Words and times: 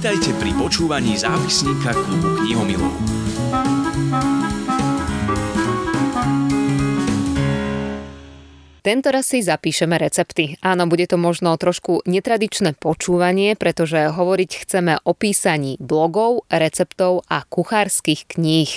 Vítajte 0.00 0.32
pri 0.40 0.56
počúvaní 0.56 1.12
zápisníka 1.12 1.92
klubu 1.92 2.40
knihomilov. 2.40 2.88
Tento 8.80 9.12
raz 9.12 9.28
si 9.28 9.44
zapíšeme 9.44 10.00
recepty. 10.00 10.56
Áno, 10.64 10.88
bude 10.88 11.04
to 11.04 11.20
možno 11.20 11.52
trošku 11.60 12.00
netradičné 12.08 12.80
počúvanie, 12.80 13.52
pretože 13.52 14.08
hovoriť 14.08 14.50
chceme 14.64 15.04
o 15.04 15.12
písaní 15.12 15.76
blogov, 15.76 16.48
receptov 16.48 17.28
a 17.28 17.44
kuchárskych 17.44 18.24
kníh. 18.24 18.72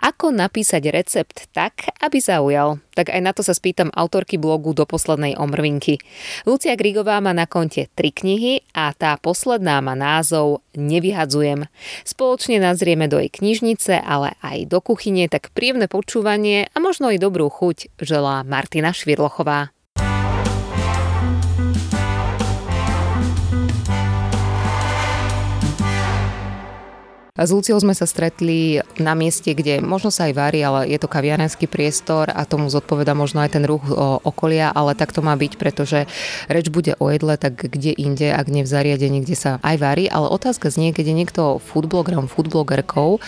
Ako 0.00 0.32
napísať 0.32 0.88
recept 0.88 1.52
tak, 1.52 1.84
aby 2.00 2.16
zaujal? 2.16 2.80
Tak 2.96 3.12
aj 3.12 3.20
na 3.20 3.32
to 3.36 3.44
sa 3.44 3.52
spýtam 3.52 3.92
autorky 3.92 4.40
blogu 4.40 4.72
do 4.72 4.88
poslednej 4.88 5.36
omrvinky. 5.36 6.00
Lucia 6.48 6.72
Grigová 6.72 7.20
má 7.20 7.36
na 7.36 7.44
konte 7.44 7.92
tri 7.92 8.08
knihy 8.08 8.64
a 8.72 8.96
tá 8.96 9.20
posledná 9.20 9.84
má 9.84 9.92
názov 9.92 10.64
Nevyhadzujem. 10.72 11.68
Spoločne 12.06 12.56
nazrieme 12.56 13.04
do 13.04 13.20
jej 13.20 13.28
knižnice, 13.28 14.00
ale 14.00 14.38
aj 14.40 14.72
do 14.72 14.80
kuchyne, 14.80 15.28
tak 15.28 15.52
príjemné 15.52 15.84
počúvanie 15.84 16.72
a 16.72 16.76
možno 16.80 17.12
i 17.12 17.20
dobrú 17.20 17.52
chuť 17.52 17.92
želá 18.00 18.40
Martina 18.46 18.96
Švirlochová. 18.96 19.74
S 27.42 27.50
Luciou 27.50 27.74
sme 27.82 27.90
sa 27.90 28.06
stretli 28.06 28.78
na 29.02 29.18
mieste, 29.18 29.50
kde 29.50 29.82
možno 29.82 30.14
sa 30.14 30.30
aj 30.30 30.34
varí, 30.38 30.62
ale 30.62 30.86
je 30.86 30.94
to 31.02 31.10
kaviarenský 31.10 31.66
priestor 31.66 32.30
a 32.30 32.46
tomu 32.46 32.70
zodpoveda 32.70 33.18
možno 33.18 33.42
aj 33.42 33.58
ten 33.58 33.66
ruch 33.66 33.82
okolia, 34.22 34.70
ale 34.70 34.94
tak 34.94 35.10
to 35.10 35.26
má 35.26 35.34
byť, 35.34 35.58
pretože 35.58 36.06
reč 36.46 36.70
bude 36.70 36.94
o 37.02 37.10
jedle, 37.10 37.34
tak 37.34 37.58
kde 37.58 37.98
inde, 37.98 38.30
ak 38.30 38.46
nie 38.46 38.62
v 38.62 38.70
zariadení, 38.70 39.26
kde 39.26 39.34
sa 39.34 39.50
aj 39.66 39.74
varí, 39.82 40.06
ale 40.06 40.30
otázka 40.30 40.70
znie, 40.70 40.94
keď 40.94 41.10
je 41.10 41.18
niekto 41.18 41.42
foodblogerom, 41.58 42.30
foodblogerkou, 42.30 43.18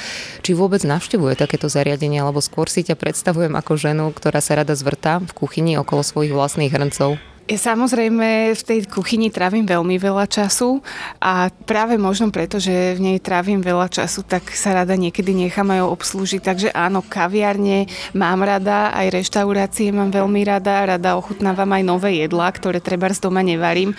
či 0.47 0.55
vôbec 0.55 0.87
navštevuje 0.87 1.35
takéto 1.35 1.67
zariadenie, 1.67 2.23
alebo 2.23 2.39
skôr 2.39 2.71
si 2.71 2.87
ťa 2.87 2.95
predstavujem 2.95 3.59
ako 3.59 3.73
ženu, 3.75 4.15
ktorá 4.15 4.39
sa 4.39 4.63
rada 4.63 4.79
zvrtá 4.79 5.19
v 5.19 5.35
kuchyni 5.35 5.75
okolo 5.75 6.07
svojich 6.07 6.31
vlastných 6.31 6.71
hrncov. 6.71 7.19
Samozrejme 7.45 8.57
v 8.57 8.63
tej 8.65 8.89
kuchyni 8.89 9.29
trávim 9.29 9.69
veľmi 9.69 10.01
veľa 10.01 10.25
času 10.25 10.81
a 11.21 11.53
práve 11.69 12.01
možno 12.01 12.33
preto, 12.33 12.57
že 12.57 12.97
v 12.97 13.05
nej 13.05 13.19
trávim 13.21 13.61
veľa 13.61 13.93
času, 13.93 14.25
tak 14.25 14.49
sa 14.57 14.73
rada 14.73 14.97
niekedy 14.97 15.37
nechám 15.37 15.69
aj 15.69 15.85
obslúžiť. 15.85 16.41
Takže 16.41 16.69
áno, 16.73 17.05
kaviarne 17.05 17.85
mám 18.17 18.41
rada, 18.41 18.97
aj 18.97 19.21
reštaurácie 19.21 19.93
mám 19.93 20.09
veľmi 20.09 20.41
rada, 20.41 20.97
rada 20.97 21.21
ochutnávam 21.21 21.69
aj 21.69 21.85
nové 21.85 22.25
jedlá, 22.25 22.49
ktoré 22.49 22.81
treba 22.81 23.13
z 23.13 23.21
doma 23.21 23.45
nevarím. 23.45 23.93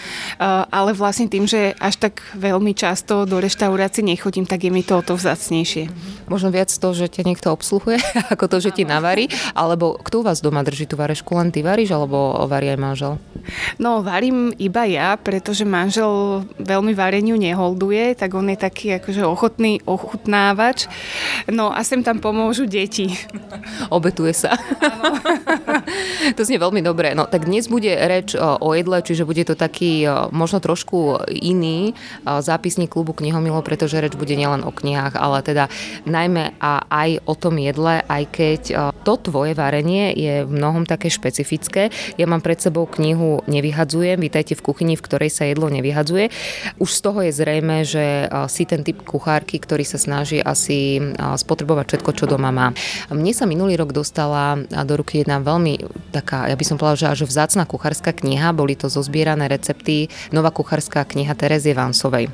Ale 0.74 0.98
vlastne 0.98 1.30
tým, 1.30 1.46
že 1.46 1.78
až 1.78 2.02
tak 2.02 2.26
veľmi 2.34 2.74
často 2.74 3.30
do 3.30 3.38
reštaurácie 3.38 4.02
nechodím, 4.02 4.50
tak 4.50 4.66
je 4.66 4.74
mi 4.74 4.82
to 4.82 4.98
o 4.98 5.06
to 5.06 5.14
vzácnejšie. 5.14 5.94
Možno 6.34 6.50
viac 6.50 6.74
to, 6.74 6.90
že 6.98 7.14
ťa 7.14 7.30
niekto 7.30 7.54
obsluhuje, 7.54 8.02
ako 8.34 8.50
to, 8.50 8.58
že 8.58 8.74
ti 8.74 8.90
navarí, 8.90 9.30
alebo 9.54 10.02
kto 10.02 10.22
u 10.22 10.26
vás 10.26 10.42
doma 10.42 10.66
drží 10.66 10.90
tú 10.90 10.98
varešku, 10.98 11.30
len 11.38 11.54
ty 11.54 11.62
varíš, 11.62 11.94
alebo 11.94 12.42
varí 12.50 12.74
aj 12.74 12.82
manžel? 12.82 13.14
No, 13.78 14.02
varím 14.02 14.56
iba 14.58 14.88
ja, 14.88 15.20
pretože 15.20 15.68
manžel 15.68 16.46
veľmi 16.58 16.96
vareniu 16.96 17.36
neholduje, 17.36 18.16
tak 18.18 18.34
on 18.34 18.50
je 18.50 18.58
taký 18.58 18.98
akože 18.98 19.22
ochotný 19.28 19.84
ochutnávač. 19.86 20.90
No 21.52 21.70
a 21.70 21.84
sem 21.84 22.02
tam 22.02 22.24
pomôžu 22.24 22.66
deti. 22.66 23.14
Obetuje 23.96 24.34
sa. 24.34 24.56
to 26.38 26.42
znie 26.42 26.58
veľmi 26.58 26.82
dobre. 26.82 27.14
No 27.14 27.28
tak 27.28 27.46
dnes 27.46 27.68
bude 27.68 27.92
reč 27.92 28.34
o 28.40 28.70
jedle, 28.74 29.04
čiže 29.04 29.28
bude 29.28 29.44
to 29.46 29.54
taký 29.54 30.08
možno 30.32 30.64
trošku 30.64 31.22
iný 31.30 31.94
zápisník 32.26 32.92
klubu 32.92 33.14
Knihomilo, 33.14 33.62
pretože 33.62 34.00
reč 34.00 34.18
bude 34.18 34.34
nielen 34.34 34.66
o 34.66 34.72
knihách, 34.72 35.16
ale 35.20 35.46
teda 35.46 35.68
najmä 36.08 36.58
a 36.58 36.86
aj 36.90 37.10
o 37.28 37.34
tom 37.38 37.60
jedle, 37.62 38.02
aj 38.06 38.24
keď 38.32 38.62
to 39.06 39.14
tvoje 39.22 39.54
varenie 39.54 40.16
je 40.16 40.48
v 40.48 40.52
mnohom 40.52 40.88
také 40.88 41.14
špecifické. 41.14 41.94
Ja 42.18 42.26
mám 42.26 42.42
pred 42.42 42.58
sebou 42.58 42.90
knihu 42.90 43.25
knihu 43.26 43.42
Nevyhadzujem. 43.50 44.22
Vítajte 44.22 44.54
v 44.54 44.62
kuchyni, 44.62 44.94
v 44.94 45.06
ktorej 45.06 45.34
sa 45.34 45.50
jedlo 45.50 45.72
nevyhadzuje. 45.74 46.30
Už 46.78 46.90
z 46.92 47.00
toho 47.02 47.26
je 47.26 47.32
zrejme, 47.34 47.82
že 47.82 48.30
si 48.52 48.68
ten 48.70 48.86
typ 48.86 49.02
kuchárky, 49.02 49.58
ktorý 49.58 49.82
sa 49.82 49.98
snaží 49.98 50.38
asi 50.38 51.02
spotrebovať 51.18 51.86
všetko, 51.90 52.12
čo 52.14 52.26
doma 52.30 52.54
má. 52.54 52.70
Mne 53.10 53.34
sa 53.34 53.50
minulý 53.50 53.80
rok 53.80 53.96
dostala 53.96 54.60
do 54.70 54.94
ruky 55.00 55.26
jedna 55.26 55.42
veľmi 55.42 55.82
taká, 56.14 56.52
ja 56.52 56.56
by 56.56 56.66
som 56.68 56.78
povedala, 56.78 57.02
že 57.02 57.08
až 57.10 57.26
vzácna 57.26 57.66
kuchárska 57.66 58.14
kniha. 58.14 58.54
Boli 58.54 58.78
to 58.78 58.92
zozbierané 58.92 59.50
recepty, 59.50 60.12
nová 60.30 60.52
kuchárska 60.54 61.08
kniha 61.08 61.34
Terezie 61.34 61.74
Vansovej. 61.74 62.30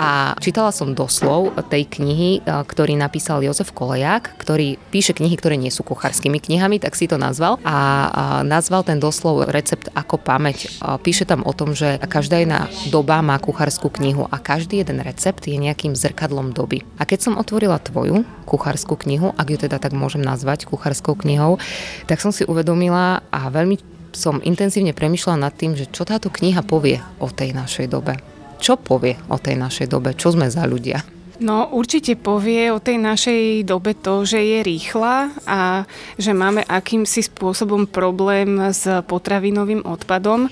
A 0.00 0.34
čítala 0.40 0.74
som 0.74 0.96
doslov 0.96 1.54
tej 1.70 1.86
knihy, 1.86 2.42
ktorý 2.44 2.96
napísal 2.98 3.44
Jozef 3.44 3.70
Koleják, 3.70 4.40
ktorý 4.40 4.80
píše 4.90 5.14
knihy, 5.14 5.36
ktoré 5.36 5.60
nie 5.60 5.70
sú 5.70 5.84
kuchárskymi 5.84 6.40
knihami, 6.40 6.80
tak 6.80 6.96
si 6.96 7.06
to 7.06 7.20
nazval. 7.20 7.60
A 7.62 8.08
nazval 8.42 8.82
ten 8.82 8.96
doslov 8.96 9.52
recept 9.52 9.92
ako 9.92 10.16
pamäť. 10.24 10.72
Píše 10.80 11.28
tam 11.28 11.44
o 11.44 11.52
tom, 11.52 11.76
že 11.76 12.00
každá 12.08 12.40
jedna 12.40 12.72
doba 12.88 13.20
má 13.20 13.36
kuchárskú 13.36 13.92
knihu 13.92 14.24
a 14.32 14.40
každý 14.40 14.80
jeden 14.80 15.04
recept 15.04 15.44
je 15.44 15.60
nejakým 15.60 15.92
zrkadlom 15.92 16.56
doby. 16.56 16.80
A 16.96 17.04
keď 17.04 17.28
som 17.28 17.36
otvorila 17.36 17.76
tvoju 17.76 18.24
kuchárskú 18.48 18.96
knihu, 19.04 19.36
ak 19.36 19.46
ju 19.52 19.58
teda 19.60 19.76
tak 19.76 19.92
môžem 19.92 20.24
nazvať 20.24 20.64
kuchárskou 20.64 21.12
knihou, 21.20 21.60
tak 22.08 22.24
som 22.24 22.32
si 22.32 22.48
uvedomila 22.48 23.20
a 23.28 23.52
veľmi 23.52 23.76
som 24.16 24.40
intenzívne 24.40 24.96
premyšľala 24.96 25.50
nad 25.50 25.54
tým, 25.54 25.76
že 25.76 25.90
čo 25.90 26.06
táto 26.06 26.32
kniha 26.32 26.64
povie 26.64 27.02
o 27.20 27.28
tej 27.28 27.52
našej 27.52 27.92
dobe. 27.92 28.16
Čo 28.62 28.80
povie 28.80 29.18
o 29.28 29.36
tej 29.36 29.60
našej 29.60 29.92
dobe? 29.92 30.16
Čo 30.16 30.32
sme 30.32 30.48
za 30.48 30.64
ľudia? 30.64 31.04
No 31.42 31.66
určite 31.74 32.14
povie 32.14 32.70
o 32.70 32.78
tej 32.78 33.02
našej 33.02 33.66
dobe 33.66 33.98
to, 33.98 34.22
že 34.22 34.38
je 34.38 34.58
rýchla 34.62 35.34
a 35.42 35.82
že 36.14 36.30
máme 36.30 36.62
akýmsi 36.62 37.26
spôsobom 37.26 37.90
problém 37.90 38.70
s 38.70 38.86
potravinovým 38.86 39.82
odpadom, 39.82 40.46
e, 40.46 40.50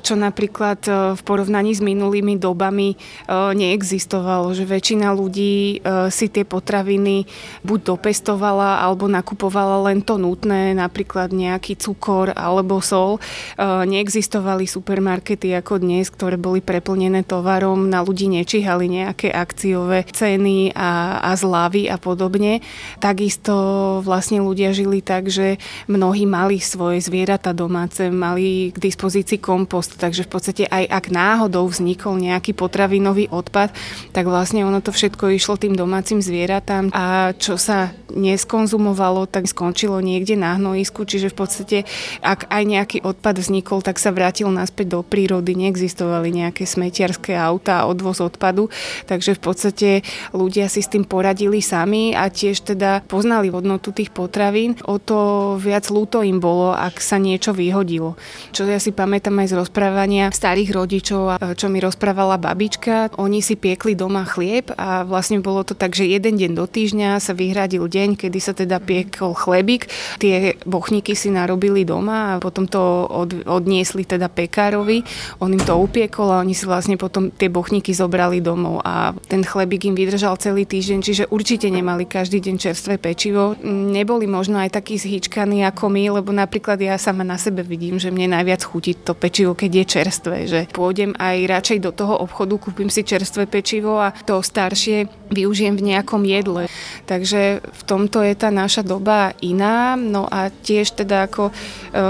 čo 0.00 0.16
napríklad 0.16 0.80
e, 0.88 0.90
v 1.12 1.20
porovnaní 1.20 1.76
s 1.76 1.84
minulými 1.84 2.40
dobami 2.40 2.96
e, 2.96 2.96
neexistovalo, 3.28 4.56
že 4.56 4.64
väčšina 4.64 5.12
ľudí 5.12 5.84
si 6.08 6.26
tie 6.32 6.44
potraviny 6.48 7.28
buď 7.60 7.96
dopestovala 7.96 8.80
alebo 8.80 9.12
nakupovala 9.12 9.92
len 9.92 10.00
to 10.00 10.16
nutné, 10.16 10.72
napríklad 10.72 11.30
nejaký 11.32 11.76
cukor 11.76 12.32
alebo 12.32 12.80
sol. 12.80 13.18
Neexistovali 13.60 14.64
supermarkety 14.66 15.52
ako 15.56 15.82
dnes, 15.82 16.10
ktoré 16.10 16.40
boli 16.40 16.62
preplnené 16.62 17.22
tovarom, 17.22 17.88
na 17.88 18.02
ľudí 18.02 18.30
nečíhali 18.30 18.88
nejaké 18.90 19.30
akciové 19.30 20.05
ceny 20.12 20.74
a, 20.74 21.22
a 21.22 21.30
zľavy 21.34 21.88
a 21.90 21.96
podobne. 21.96 22.60
Takisto 22.98 23.54
vlastne 24.02 24.42
ľudia 24.42 24.74
žili 24.76 25.00
tak, 25.00 25.30
že 25.30 25.58
mnohí 25.86 26.28
mali 26.28 26.58
svoje 26.58 27.02
zvieratá 27.02 27.56
domáce, 27.56 28.10
mali 28.10 28.70
k 28.74 28.78
dispozícii 28.78 29.38
kompost, 29.40 29.96
takže 29.98 30.26
v 30.26 30.30
podstate 30.30 30.62
aj 30.66 30.84
ak 30.90 31.04
náhodou 31.10 31.66
vznikol 31.70 32.18
nejaký 32.18 32.52
potravinový 32.52 33.30
odpad, 33.30 33.72
tak 34.12 34.24
vlastne 34.26 34.66
ono 34.66 34.82
to 34.82 34.90
všetko 34.92 35.32
išlo 35.34 35.56
tým 35.56 35.74
domácim 35.78 36.20
zvieratám 36.20 36.90
a 36.92 37.32
čo 37.36 37.56
sa 37.56 37.94
neskonzumovalo, 38.12 39.26
tak 39.26 39.50
skončilo 39.50 39.98
niekde 40.00 40.38
na 40.38 40.56
hnojisku, 40.56 41.04
čiže 41.04 41.32
v 41.32 41.36
podstate 41.36 41.78
ak 42.22 42.48
aj 42.48 42.62
nejaký 42.64 42.98
odpad 43.02 43.38
vznikol, 43.42 43.82
tak 43.82 44.00
sa 44.00 44.10
vrátil 44.10 44.48
naspäť 44.48 44.98
do 44.98 45.00
prírody, 45.02 45.54
neexistovali 45.54 46.32
nejaké 46.32 46.64
smetiarské 46.64 47.36
auta 47.36 47.84
a 47.84 47.88
odvoz 47.88 48.22
odpadu, 48.22 48.72
takže 49.06 49.36
v 49.36 49.40
podstate 49.42 49.90
ľudia 50.34 50.66
si 50.66 50.80
s 50.82 50.90
tým 50.90 51.06
poradili 51.06 51.60
sami 51.62 52.16
a 52.16 52.28
tiež 52.28 52.66
teda 52.74 53.04
poznali 53.06 53.52
hodnotu 53.52 53.92
tých 53.94 54.10
potravín. 54.10 54.74
O 54.88 54.98
to 54.98 55.54
viac 55.60 55.86
ľúto 55.92 56.24
im 56.24 56.42
bolo, 56.42 56.74
ak 56.74 56.98
sa 56.98 57.20
niečo 57.20 57.52
vyhodilo. 57.54 58.18
Čo 58.50 58.66
ja 58.66 58.80
si 58.82 58.90
pamätám 58.90 59.38
aj 59.40 59.52
z 59.52 59.58
rozprávania 59.60 60.24
starých 60.32 60.70
rodičov, 60.74 61.38
čo 61.56 61.66
mi 61.70 61.78
rozprávala 61.80 62.36
babička. 62.36 63.14
Oni 63.16 63.40
si 63.40 63.54
piekli 63.56 63.94
doma 63.94 64.26
chlieb 64.26 64.74
a 64.76 65.06
vlastne 65.06 65.40
bolo 65.40 65.62
to 65.62 65.72
tak, 65.72 65.94
že 65.94 66.08
jeden 66.08 66.36
deň 66.36 66.52
do 66.58 66.66
týždňa 66.66 67.22
sa 67.22 67.32
vyhradil 67.32 67.86
deň, 67.86 68.18
kedy 68.18 68.38
sa 68.42 68.52
teda 68.52 68.82
piekol 68.82 69.32
chlebík. 69.32 69.88
Tie 70.20 70.58
bochníky 70.66 71.14
si 71.14 71.30
narobili 71.32 71.86
doma 71.86 72.36
a 72.36 72.40
potom 72.42 72.66
to 72.66 73.06
od, 73.06 73.46
odniesli 73.46 74.04
teda 74.04 74.28
pekárovi. 74.28 75.06
On 75.40 75.48
im 75.48 75.62
to 75.62 75.78
upiekol 75.78 76.32
a 76.34 76.42
oni 76.42 76.52
si 76.52 76.66
vlastne 76.66 76.98
potom 76.98 77.30
tie 77.30 77.48
bochníky 77.48 77.94
zobrali 77.94 78.42
domov 78.42 78.82
a 78.82 79.16
ten 79.30 79.46
chlebík 79.46 79.85
im 79.86 79.94
vydržal 79.94 80.34
celý 80.36 80.66
týždeň, 80.66 80.98
čiže 81.02 81.24
určite 81.30 81.70
nemali 81.70 82.04
každý 82.04 82.42
deň 82.42 82.56
čerstvé 82.58 82.98
pečivo. 82.98 83.54
Neboli 83.66 84.26
možno 84.26 84.58
aj 84.58 84.74
takí 84.74 84.98
zhyčkaní 84.98 85.62
ako 85.64 85.88
my, 85.88 86.20
lebo 86.20 86.34
napríklad 86.34 86.76
ja 86.82 86.98
sama 86.98 87.22
na 87.22 87.38
sebe 87.38 87.62
vidím, 87.62 88.02
že 88.02 88.10
mne 88.10 88.36
najviac 88.36 88.66
chutí 88.66 88.98
to 88.98 89.14
pečivo, 89.14 89.54
keď 89.54 89.70
je 89.70 89.84
čerstvé, 89.84 90.36
že 90.50 90.60
pôjdem 90.74 91.14
aj 91.16 91.36
radšej 91.46 91.78
do 91.80 91.90
toho 91.94 92.18
obchodu, 92.18 92.58
kúpim 92.58 92.90
si 92.90 93.06
čerstvé 93.06 93.46
pečivo 93.46 93.98
a 94.02 94.12
to 94.12 94.42
staršie 94.42 95.06
využijem 95.30 95.78
v 95.78 95.94
nejakom 95.94 96.22
jedle. 96.26 96.66
Takže 97.06 97.62
v 97.62 97.82
tomto 97.86 98.22
je 98.22 98.34
tá 98.34 98.50
naša 98.50 98.82
doba 98.82 99.34
iná. 99.42 99.94
No 99.94 100.26
a 100.26 100.50
tiež 100.50 100.94
teda 100.98 101.30
ako 101.30 101.50
e, 101.50 101.52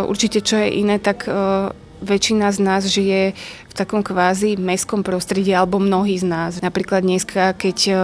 určite 0.09 0.41
čo 0.41 0.61
je 0.61 0.69
iné, 0.81 0.97
tak 1.01 1.29
e, 1.29 1.33
väčšina 2.03 2.53
z 2.53 2.59
nás 2.61 2.83
žije 2.85 3.33
takom 3.77 4.01
kvázi 4.01 4.57
mestskom 4.57 5.05
prostredí, 5.05 5.53
alebo 5.53 5.77
mnohí 5.77 6.17
z 6.17 6.25
nás. 6.25 6.53
Napríklad 6.65 7.05
dneska, 7.05 7.53
keď 7.53 7.79
uh, 7.93 7.99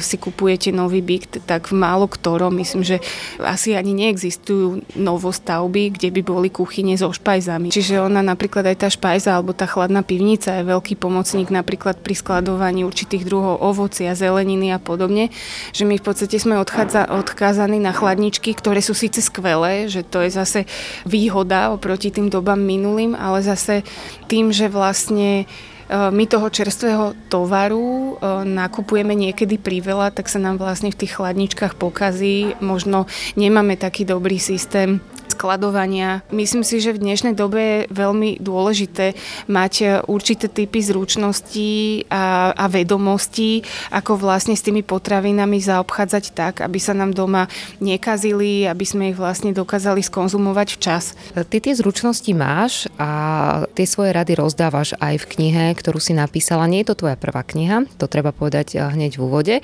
si 0.00 0.16
kupujete 0.16 0.72
nový 0.72 1.04
byt, 1.04 1.44
tak 1.44 1.68
v 1.68 1.76
málo 1.76 2.08
ktorom, 2.08 2.56
myslím, 2.56 2.80
že 2.80 3.04
asi 3.36 3.76
ani 3.76 3.92
neexistujú 3.92 4.82
novostavby, 4.96 5.92
kde 5.92 6.08
by 6.08 6.20
boli 6.24 6.48
kuchyne 6.48 6.96
so 6.96 7.12
špajzami. 7.12 7.68
Čiže 7.68 8.00
ona 8.00 8.24
napríklad 8.24 8.64
aj 8.72 8.76
tá 8.80 8.88
špajza 8.88 9.36
alebo 9.36 9.52
tá 9.52 9.68
chladná 9.68 10.00
pivnica 10.00 10.56
je 10.56 10.64
veľký 10.64 10.96
pomocník 10.96 11.52
napríklad 11.52 12.00
pri 12.00 12.14
skladovaní 12.16 12.86
určitých 12.86 13.28
druhov 13.28 13.60
ovocia, 13.60 14.16
zeleniny 14.16 14.72
a 14.72 14.78
podobne, 14.80 15.28
že 15.76 15.84
my 15.84 15.98
v 15.98 16.04
podstate 16.06 16.38
sme 16.38 16.56
odchádza, 16.56 17.10
odkázaní 17.10 17.82
na 17.82 17.90
chladničky, 17.90 18.54
ktoré 18.56 18.80
sú 18.80 18.96
síce 18.96 19.20
skvelé, 19.20 19.90
že 19.90 20.06
to 20.06 20.22
je 20.22 20.30
zase 20.30 20.60
výhoda 21.04 21.74
oproti 21.74 22.14
tým 22.14 22.30
dobám 22.30 22.62
minulým, 22.62 23.18
ale 23.18 23.42
zase 23.42 23.82
tým, 24.30 24.54
že 24.54 24.70
vlastne 24.70 25.09
e, 25.18 25.44
my 25.90 26.24
toho 26.30 26.46
čerstvého 26.46 27.18
tovaru 27.26 28.14
e, 28.14 28.44
nakupujeme 28.46 29.16
niekedy 29.18 29.58
priveľa, 29.58 30.14
tak 30.14 30.30
sa 30.30 30.38
nám 30.38 30.62
vlastne 30.62 30.94
v 30.94 31.00
tých 31.02 31.18
chladničkách 31.18 31.74
pokazí. 31.74 32.54
Možno 32.62 33.10
nemáme 33.34 33.74
taký 33.74 34.06
dobrý 34.06 34.38
systém 34.38 35.02
skladovania. 35.40 36.20
Myslím 36.28 36.60
si, 36.60 36.84
že 36.84 36.92
v 36.92 37.00
dnešnej 37.00 37.32
dobe 37.32 37.60
je 37.64 37.78
veľmi 37.96 38.44
dôležité 38.44 39.16
mať 39.48 39.72
e, 39.80 39.84
určité 40.04 40.52
typy 40.52 40.84
zručností 40.84 42.04
a, 42.12 42.52
a 42.52 42.68
vedomostí, 42.68 43.64
ako 43.88 44.20
vlastne 44.20 44.52
s 44.52 44.60
tými 44.60 44.84
potravinami 44.84 45.56
zaobchádzať 45.64 46.24
tak, 46.36 46.60
aby 46.60 46.76
sa 46.76 46.92
nám 46.92 47.16
doma 47.16 47.48
nekazili, 47.80 48.68
aby 48.68 48.84
sme 48.84 49.16
ich 49.16 49.16
vlastne 49.16 49.56
dokázali 49.56 50.04
skonzumovať 50.04 50.68
včas. 50.76 51.16
Ty 51.32 51.56
tie 51.56 51.72
zručnosti 51.72 52.28
máš 52.36 52.84
a 53.00 53.64
tie 53.72 53.88
svoje 53.88 54.12
rady 54.12 54.36
rozdávaš 54.36 54.92
aj 55.00 55.24
v 55.24 55.28
knihe, 55.40 55.64
ktorú 55.72 55.96
si 55.96 56.12
napísala. 56.12 56.68
Nie 56.68 56.84
je 56.84 56.92
to 56.92 57.08
tvoja 57.08 57.16
prvá 57.16 57.40
kniha, 57.48 57.88
to 57.96 58.04
treba 58.12 58.36
povedať 58.36 58.76
e, 58.76 58.84
hneď 58.84 59.16
v 59.16 59.24
úvode. 59.24 59.56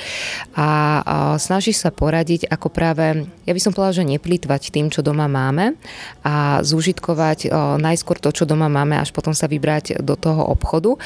A 0.56 0.68
snažíš 1.36 1.84
sa 1.84 1.92
poradiť, 1.92 2.48
ako 2.48 2.72
práve, 2.72 3.28
ja 3.44 3.52
by 3.52 3.60
som 3.60 3.76
povedala, 3.76 4.00
že 4.00 4.08
neplýtvať 4.08 4.72
tým, 4.72 4.88
čo 4.88 5.04
doma 5.04 5.28
máme, 5.28 5.65
a 6.26 6.60
zúžitkovať 6.60 7.50
najskôr 7.80 8.20
to, 8.20 8.30
čo 8.34 8.44
doma 8.44 8.68
máme, 8.68 8.98
až 9.00 9.14
potom 9.14 9.32
sa 9.32 9.48
vybrať 9.48 10.04
do 10.04 10.14
toho 10.18 10.44
obchodu. 10.52 10.98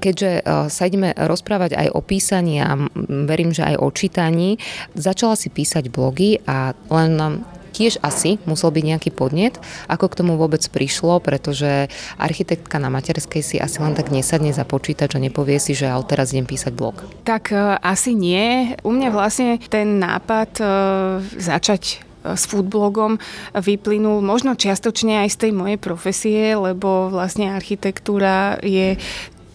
Keďže 0.00 0.42
sa 0.70 0.82
ideme 0.88 1.12
rozprávať 1.14 1.76
aj 1.76 1.88
o 1.92 2.00
písaní 2.00 2.62
a 2.62 2.78
verím, 3.06 3.52
že 3.52 3.66
aj 3.68 3.76
o 3.82 3.88
čítaní, 3.92 4.62
začala 4.96 5.36
si 5.36 5.50
písať 5.52 5.90
blogy 5.92 6.40
a 6.46 6.72
len 6.88 7.42
tiež 7.68 8.02
asi 8.02 8.42
musel 8.42 8.74
byť 8.74 8.84
nejaký 8.90 9.10
podnet, 9.14 9.54
ako 9.86 10.10
k 10.10 10.18
tomu 10.18 10.34
vôbec 10.34 10.58
prišlo, 10.66 11.22
pretože 11.22 11.86
architektka 12.18 12.80
na 12.82 12.90
materskej 12.90 13.42
si 13.44 13.56
asi 13.60 13.78
len 13.78 13.94
tak 13.94 14.10
nesadne 14.10 14.50
za 14.50 14.66
počítač 14.66 15.14
a 15.14 15.22
nepovie 15.22 15.62
si, 15.62 15.78
že 15.78 15.86
ale 15.86 16.02
teraz 16.02 16.34
idem 16.34 16.48
písať 16.48 16.74
blog. 16.74 17.06
Tak 17.22 17.54
asi 17.78 18.18
nie. 18.18 18.74
U 18.82 18.90
mňa 18.90 19.14
vlastne 19.14 19.62
ten 19.70 20.02
nápad 20.02 20.58
začať 21.38 22.02
s 22.34 22.44
foodblogom 22.50 23.16
vyplynul 23.54 24.20
možno 24.20 24.58
čiastočne 24.58 25.24
aj 25.24 25.28
z 25.32 25.36
tej 25.46 25.52
mojej 25.54 25.78
profesie, 25.78 26.56
lebo 26.58 27.08
vlastne 27.08 27.54
architektúra 27.54 28.58
je 28.60 28.98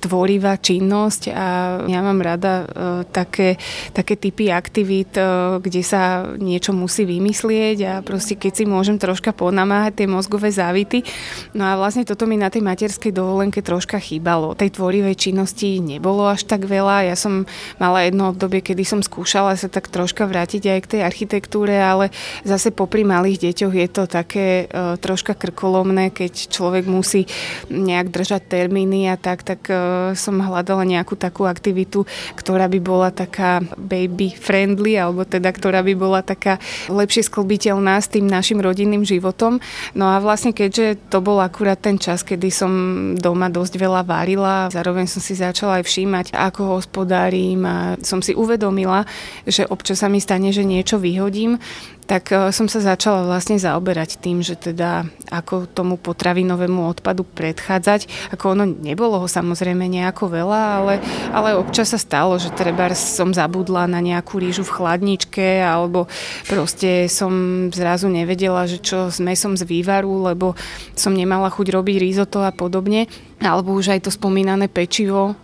tvorivá 0.03 0.59
činnosť 0.59 1.31
a 1.31 1.47
ja 1.87 1.99
mám 2.03 2.19
rada 2.19 2.67
uh, 2.67 2.67
také, 3.07 3.55
také 3.95 4.19
typy 4.19 4.51
aktivít, 4.51 5.15
uh, 5.15 5.63
kde 5.63 5.79
sa 5.79 6.27
niečo 6.35 6.75
musí 6.75 7.07
vymyslieť 7.07 7.77
a 7.87 7.93
proste 8.03 8.35
keď 8.35 8.51
si 8.51 8.63
môžem 8.67 8.99
troška 8.99 9.31
ponamáhať 9.31 10.03
tie 10.03 10.07
mozgové 10.11 10.51
závity. 10.51 11.07
No 11.55 11.63
a 11.63 11.79
vlastne 11.79 12.03
toto 12.03 12.27
mi 12.27 12.35
na 12.35 12.51
tej 12.51 12.59
materskej 12.67 13.15
dovolenke 13.15 13.63
troška 13.63 13.95
chýbalo. 14.03 14.51
Tej 14.59 14.75
tvorivej 14.75 15.15
činnosti 15.15 15.79
nebolo 15.79 16.27
až 16.27 16.43
tak 16.43 16.67
veľa. 16.67 17.07
Ja 17.07 17.15
som 17.15 17.47
mala 17.79 18.03
jedno 18.03 18.35
obdobie, 18.35 18.59
kedy 18.59 18.83
som 18.83 18.99
skúšala 18.99 19.55
sa 19.55 19.71
tak 19.71 19.87
troška 19.87 20.27
vrátiť 20.27 20.67
aj 20.67 20.79
k 20.83 20.91
tej 20.97 21.01
architektúre, 21.07 21.79
ale 21.79 22.11
zase 22.43 22.75
popri 22.75 23.07
malých 23.07 23.47
deťoch 23.49 23.73
je 23.73 23.87
to 23.87 24.03
také 24.11 24.67
uh, 24.67 24.99
troška 24.99 25.31
krkolomné, 25.37 26.11
keď 26.11 26.51
človek 26.51 26.83
musí 26.91 27.23
nejak 27.71 28.11
držať 28.11 28.41
termíny 28.51 29.07
a 29.07 29.15
tak, 29.15 29.45
tak 29.47 29.71
som 30.13 30.39
hľadala 30.39 30.83
nejakú 30.83 31.15
takú 31.15 31.45
aktivitu, 31.47 32.05
ktorá 32.37 32.67
by 32.69 32.79
bola 32.83 33.09
taká 33.09 33.63
baby 33.77 34.33
friendly, 34.33 34.97
alebo 34.99 35.23
teda 35.23 35.49
ktorá 35.49 35.81
by 35.81 35.93
bola 35.95 36.19
taká 36.21 36.57
lepšie 36.89 37.27
sklbiteľná 37.27 37.99
s 37.99 38.11
tým 38.11 38.25
našim 38.27 38.59
rodinným 38.59 39.05
životom. 39.05 39.59
No 39.93 40.11
a 40.13 40.19
vlastne 40.19 40.51
keďže 40.51 41.09
to 41.09 41.19
bol 41.23 41.39
akurát 41.39 41.79
ten 41.79 41.97
čas, 41.97 42.21
kedy 42.21 42.49
som 42.49 42.71
doma 43.17 43.47
dosť 43.49 43.73
veľa 43.77 44.01
varila, 44.05 44.69
zároveň 44.69 45.05
som 45.09 45.21
si 45.21 45.37
začala 45.37 45.81
aj 45.81 45.87
všímať, 45.87 46.25
ako 46.33 46.79
hospodárím 46.79 47.63
a 47.65 47.77
som 48.01 48.19
si 48.19 48.35
uvedomila, 48.35 49.05
že 49.47 49.67
občas 49.67 50.03
sa 50.03 50.11
mi 50.11 50.19
stane, 50.19 50.51
že 50.51 50.67
niečo 50.67 50.99
vyhodím, 50.99 51.57
tak 52.03 52.31
e, 52.31 52.51
som 52.51 52.67
sa 52.67 52.83
začala 52.83 53.23
vlastne 53.25 53.55
zaoberať 53.55 54.19
tým, 54.19 54.43
že 54.43 54.59
teda 54.59 55.07
ako 55.31 55.65
tomu 55.71 55.95
potravinovému 55.97 56.85
odpadu 56.85 57.25
predchádzať. 57.25 58.31
Ako 58.35 58.53
ono 58.53 58.65
nebolo 58.67 59.23
ho 59.23 59.27
samozrejme 59.27 59.87
nejako 59.87 60.29
veľa, 60.29 60.61
ale, 60.79 60.93
ale 61.31 61.57
občas 61.57 61.95
sa 61.95 61.99
stalo, 61.99 62.37
že 62.37 62.53
treba 62.53 62.91
som 62.93 63.31
zabudla 63.31 63.87
na 63.87 64.03
nejakú 64.03 64.37
rýžu 64.37 64.67
v 64.67 64.75
chladničke 64.75 65.63
alebo 65.63 66.05
proste 66.45 67.07
som 67.07 67.67
zrazu 67.71 68.11
nevedela, 68.11 68.67
že 68.69 68.83
čo 68.83 69.09
s 69.09 69.17
mesom 69.23 69.55
z 69.55 69.63
vývaru, 69.65 70.29
lebo 70.29 70.53
som 70.93 71.15
nemala 71.15 71.49
chuť 71.49 71.67
robiť 71.73 71.97
risotto 71.97 72.43
a 72.43 72.51
podobne 72.51 73.07
alebo 73.45 73.75
už 73.75 73.95
aj 73.95 74.07
to 74.07 74.11
spomínané 74.11 74.71
pečivo, 74.71 75.35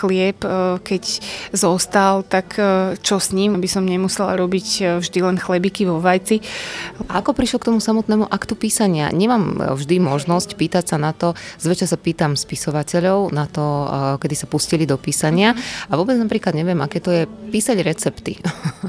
chlieb, 0.00 0.40
keď 0.80 1.02
zostal, 1.52 2.22
tak 2.24 2.56
čo 3.02 3.16
s 3.20 3.34
ním, 3.34 3.58
aby 3.58 3.68
som 3.68 3.84
nemusela 3.84 4.38
robiť 4.38 4.98
vždy 5.02 5.18
len 5.20 5.36
chlebiky 5.36 5.84
vo 5.84 6.00
vajci. 6.00 6.40
Ako 7.10 7.36
prišiel 7.36 7.60
k 7.60 7.68
tomu 7.72 7.78
samotnému 7.82 8.30
aktu 8.30 8.54
písania? 8.56 9.12
Nemám 9.12 9.76
vždy 9.76 10.00
možnosť 10.00 10.56
pýtať 10.56 10.94
sa 10.94 10.96
na 10.96 11.12
to, 11.12 11.36
zväčša 11.60 11.92
sa 11.92 11.98
pýtam 12.00 12.38
spisovateľov 12.38 13.34
na 13.34 13.44
to, 13.50 13.64
kedy 14.22 14.34
sa 14.38 14.46
pustili 14.48 14.88
do 14.88 14.96
písania 14.96 15.52
a 15.90 15.92
vôbec 15.98 16.16
napríklad 16.16 16.56
neviem, 16.56 16.78
aké 16.80 17.02
to 17.02 17.10
je 17.12 17.22
písať 17.50 17.76
recepty. 17.84 18.40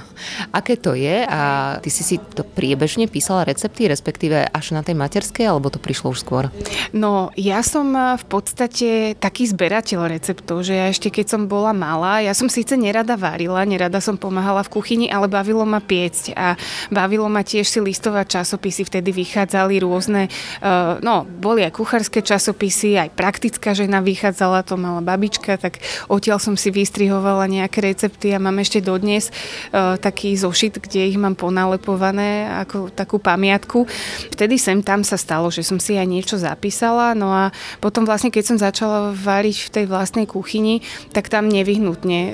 aké 0.59 0.77
to 0.77 0.95
je 0.95 1.25
a 1.25 1.75
ty 1.81 1.89
si 1.89 2.03
si 2.05 2.15
to 2.19 2.45
priebežne 2.45 3.09
písala 3.11 3.47
recepty, 3.47 3.89
respektíve 3.89 4.47
až 4.47 4.75
na 4.75 4.85
tej 4.85 4.95
materskej, 4.95 5.47
alebo 5.49 5.73
to 5.73 5.81
prišlo 5.81 6.13
už 6.13 6.23
skôr? 6.23 6.43
No, 6.91 7.33
ja 7.35 7.63
som 7.65 7.91
v 7.95 8.25
podstate 8.27 8.50
podstate 8.51 9.15
taký 9.15 9.47
zberateľ 9.47 10.11
receptov, 10.11 10.67
že 10.67 10.75
ja 10.75 10.91
ešte 10.91 11.07
keď 11.07 11.25
som 11.31 11.41
bola 11.47 11.71
malá, 11.71 12.19
ja 12.19 12.35
som 12.35 12.51
síce 12.51 12.75
nerada 12.75 13.15
varila, 13.15 13.63
nerada 13.63 14.03
som 14.03 14.19
pomáhala 14.19 14.59
v 14.67 14.75
kuchyni, 14.75 15.07
ale 15.07 15.31
bavilo 15.31 15.63
ma 15.63 15.79
piecť 15.79 16.35
a 16.35 16.59
bavilo 16.91 17.31
ma 17.31 17.47
tiež 17.47 17.63
si 17.63 17.79
listovať 17.79 18.43
časopisy, 18.43 18.83
vtedy 18.83 19.15
vychádzali 19.15 19.79
rôzne, 19.79 20.27
uh, 20.27 20.99
no, 20.99 21.23
boli 21.23 21.63
aj 21.63 21.79
kuchárske 21.79 22.19
časopisy, 22.19 22.99
aj 22.99 23.15
praktická 23.15 23.71
žena 23.71 24.03
vychádzala, 24.03 24.67
to 24.67 24.75
mala 24.75 24.99
babička, 24.99 25.55
tak 25.55 25.79
odtiaľ 26.11 26.43
som 26.43 26.59
si 26.59 26.75
vystrihovala 26.75 27.47
nejaké 27.47 27.79
recepty 27.79 28.35
a 28.35 28.43
mám 28.43 28.59
ešte 28.59 28.83
dodnes 28.83 29.31
uh, 29.71 29.95
taký 29.95 30.35
zošit, 30.35 30.83
kde 30.83 31.07
ich 31.07 31.15
mám 31.15 31.39
ponalepované 31.39 32.51
ako 32.67 32.91
takú 32.91 33.15
pamiatku. 33.15 33.87
Vtedy 34.35 34.59
sem 34.59 34.83
tam 34.83 35.07
sa 35.07 35.15
stalo, 35.15 35.47
že 35.47 35.63
som 35.63 35.79
si 35.79 35.95
aj 35.95 36.03
niečo 36.03 36.35
zapísala, 36.35 37.15
no 37.15 37.31
a 37.31 37.55
potom 37.79 38.03
vlastne, 38.03 38.27
keď 38.27 38.40
keď 38.41 38.57
som 38.57 38.57
začala 38.57 39.13
variť 39.13 39.69
v 39.69 39.73
tej 39.77 39.85
vlastnej 39.85 40.25
kuchyni, 40.25 40.81
tak 41.13 41.29
tam 41.29 41.45
nevyhnutne 41.45 42.19
e, 42.25 42.31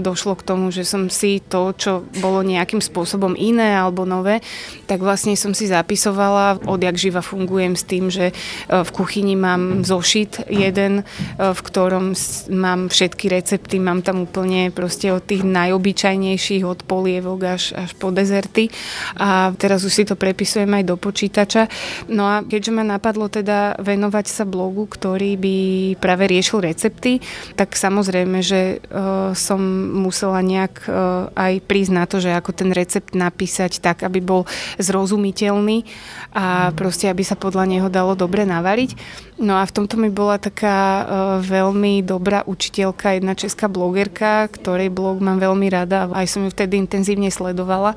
došlo 0.00 0.32
k 0.40 0.46
tomu, 0.48 0.72
že 0.72 0.88
som 0.88 1.12
si 1.12 1.44
to, 1.44 1.76
čo 1.76 2.00
bolo 2.24 2.40
nejakým 2.40 2.80
spôsobom 2.80 3.36
iné 3.36 3.76
alebo 3.76 4.08
nové, 4.08 4.40
tak 4.88 5.04
vlastne 5.04 5.36
som 5.36 5.52
si 5.52 5.68
zapisovala, 5.68 6.64
odjak 6.64 6.96
živa 6.96 7.20
fungujem 7.20 7.76
s 7.76 7.84
tým, 7.84 8.08
že 8.08 8.32
e, 8.32 8.34
v 8.72 8.88
kuchyni 8.88 9.36
mám 9.36 9.84
zošit 9.84 10.48
jeden, 10.48 11.04
e, 11.04 11.52
v 11.52 11.60
ktorom 11.60 12.16
mám 12.48 12.88
všetky 12.88 13.28
recepty, 13.28 13.76
mám 13.76 14.00
tam 14.00 14.24
úplne 14.24 14.72
proste 14.72 15.12
od 15.12 15.28
tých 15.28 15.44
najobyčajnejších, 15.44 16.64
od 16.64 16.88
polievok 16.88 17.60
až, 17.60 17.76
až 17.76 17.92
po 18.00 18.08
dezerty 18.08 18.72
a 19.20 19.52
teraz 19.60 19.84
už 19.84 19.92
si 19.92 20.04
to 20.08 20.16
prepisujem 20.16 20.72
aj 20.72 20.88
do 20.88 20.96
počítača. 20.96 21.68
No 22.08 22.24
a 22.24 22.40
keďže 22.40 22.72
ma 22.72 22.80
napadlo 22.80 23.28
teda 23.28 23.76
venovať 23.76 24.24
sa 24.24 24.48
blogu, 24.48 24.88
ktorý 24.88 25.39
by 25.40 25.56
práve 25.96 26.28
riešil 26.28 26.60
recepty, 26.60 27.24
tak 27.56 27.72
samozrejme, 27.72 28.44
že 28.44 28.84
uh, 28.92 29.32
som 29.32 29.60
musela 29.96 30.44
nejak 30.44 30.84
uh, 30.84 31.32
aj 31.32 31.64
prísť 31.64 31.92
na 31.96 32.04
to, 32.04 32.20
že 32.20 32.36
ako 32.36 32.52
ten 32.52 32.70
recept 32.76 33.16
napísať 33.16 33.80
tak, 33.80 34.04
aby 34.04 34.20
bol 34.20 34.44
zrozumiteľný 34.76 35.88
a 36.36 36.76
proste, 36.76 37.08
aby 37.08 37.24
sa 37.24 37.40
podľa 37.40 37.64
neho 37.64 37.88
dalo 37.88 38.12
dobre 38.12 38.44
navariť. 38.44 38.94
No 39.40 39.56
a 39.56 39.64
v 39.64 39.72
tomto 39.72 39.96
mi 39.96 40.12
bola 40.12 40.36
taká 40.36 40.76
uh, 40.76 41.04
veľmi 41.40 42.04
dobrá 42.04 42.44
učiteľka, 42.44 43.16
jedna 43.16 43.32
česká 43.32 43.72
blogerka, 43.72 44.52
ktorej 44.52 44.92
blog 44.92 45.24
mám 45.24 45.40
veľmi 45.40 45.72
rada, 45.72 46.12
aj 46.12 46.28
som 46.28 46.44
ju 46.44 46.52
vtedy 46.52 46.76
intenzívne 46.76 47.32
sledovala 47.32 47.96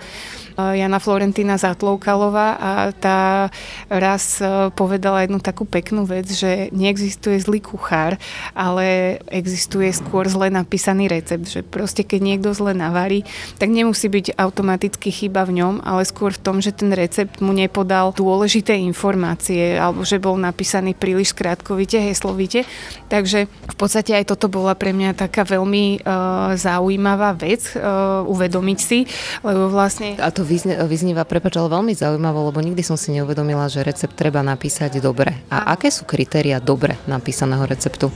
Jana 0.58 1.00
Florentína 1.02 1.58
Zatloukalová 1.58 2.48
a 2.58 2.72
tá 2.94 3.50
raz 3.90 4.38
povedala 4.78 5.26
jednu 5.26 5.42
takú 5.42 5.66
peknú 5.66 6.06
vec, 6.06 6.30
že 6.30 6.70
neexistuje 6.70 7.42
zlý 7.42 7.60
kuchár, 7.60 8.22
ale 8.54 9.18
existuje 9.34 9.90
skôr 9.90 10.30
zle 10.30 10.54
napísaný 10.54 11.10
recept, 11.10 11.50
že 11.50 11.62
proste 11.66 12.06
keď 12.06 12.20
niekto 12.22 12.50
zle 12.54 12.78
navarí, 12.78 13.26
tak 13.58 13.74
nemusí 13.74 14.08
byť 14.08 14.38
automaticky 14.38 15.10
chyba 15.10 15.44
v 15.50 15.64
ňom, 15.64 15.74
ale 15.82 16.06
skôr 16.06 16.36
v 16.36 16.44
tom, 16.44 16.58
že 16.62 16.76
ten 16.76 16.94
recept 16.94 17.42
mu 17.42 17.52
nepodal 17.56 18.14
dôležité 18.14 18.78
informácie 18.78 19.76
alebo 19.80 20.06
že 20.06 20.22
bol 20.22 20.38
napísaný 20.38 20.94
príliš 20.94 21.34
skrátkovite, 21.34 21.98
heslovite. 21.98 22.68
Takže 23.10 23.50
v 23.50 23.76
podstate 23.76 24.14
aj 24.14 24.30
toto 24.30 24.52
bola 24.52 24.78
pre 24.78 24.94
mňa 24.94 25.18
taká 25.18 25.48
veľmi 25.48 26.04
uh, 26.04 26.54
zaujímavá 26.58 27.34
vec 27.34 27.74
uh, 27.74 28.22
uvedomiť 28.28 28.80
si, 28.80 29.10
lebo 29.42 29.70
vlastne... 29.70 30.16
A 30.22 30.30
to 30.30 30.43
vyznie, 30.44 30.78
vyznieva, 30.86 31.24
prepáč, 31.26 31.58
ale 31.58 31.72
veľmi 31.72 31.96
zaujímavo, 31.96 32.52
lebo 32.52 32.60
nikdy 32.62 32.84
som 32.86 33.00
si 33.00 33.16
neuvedomila, 33.16 33.72
že 33.72 33.82
recept 33.82 34.14
treba 34.14 34.46
napísať 34.46 35.02
dobre. 35.02 35.34
A, 35.50 35.74
aké 35.74 35.90
sú 35.90 36.06
kritéria 36.06 36.62
dobre 36.62 37.00
napísaného 37.10 37.66
receptu? 37.66 38.14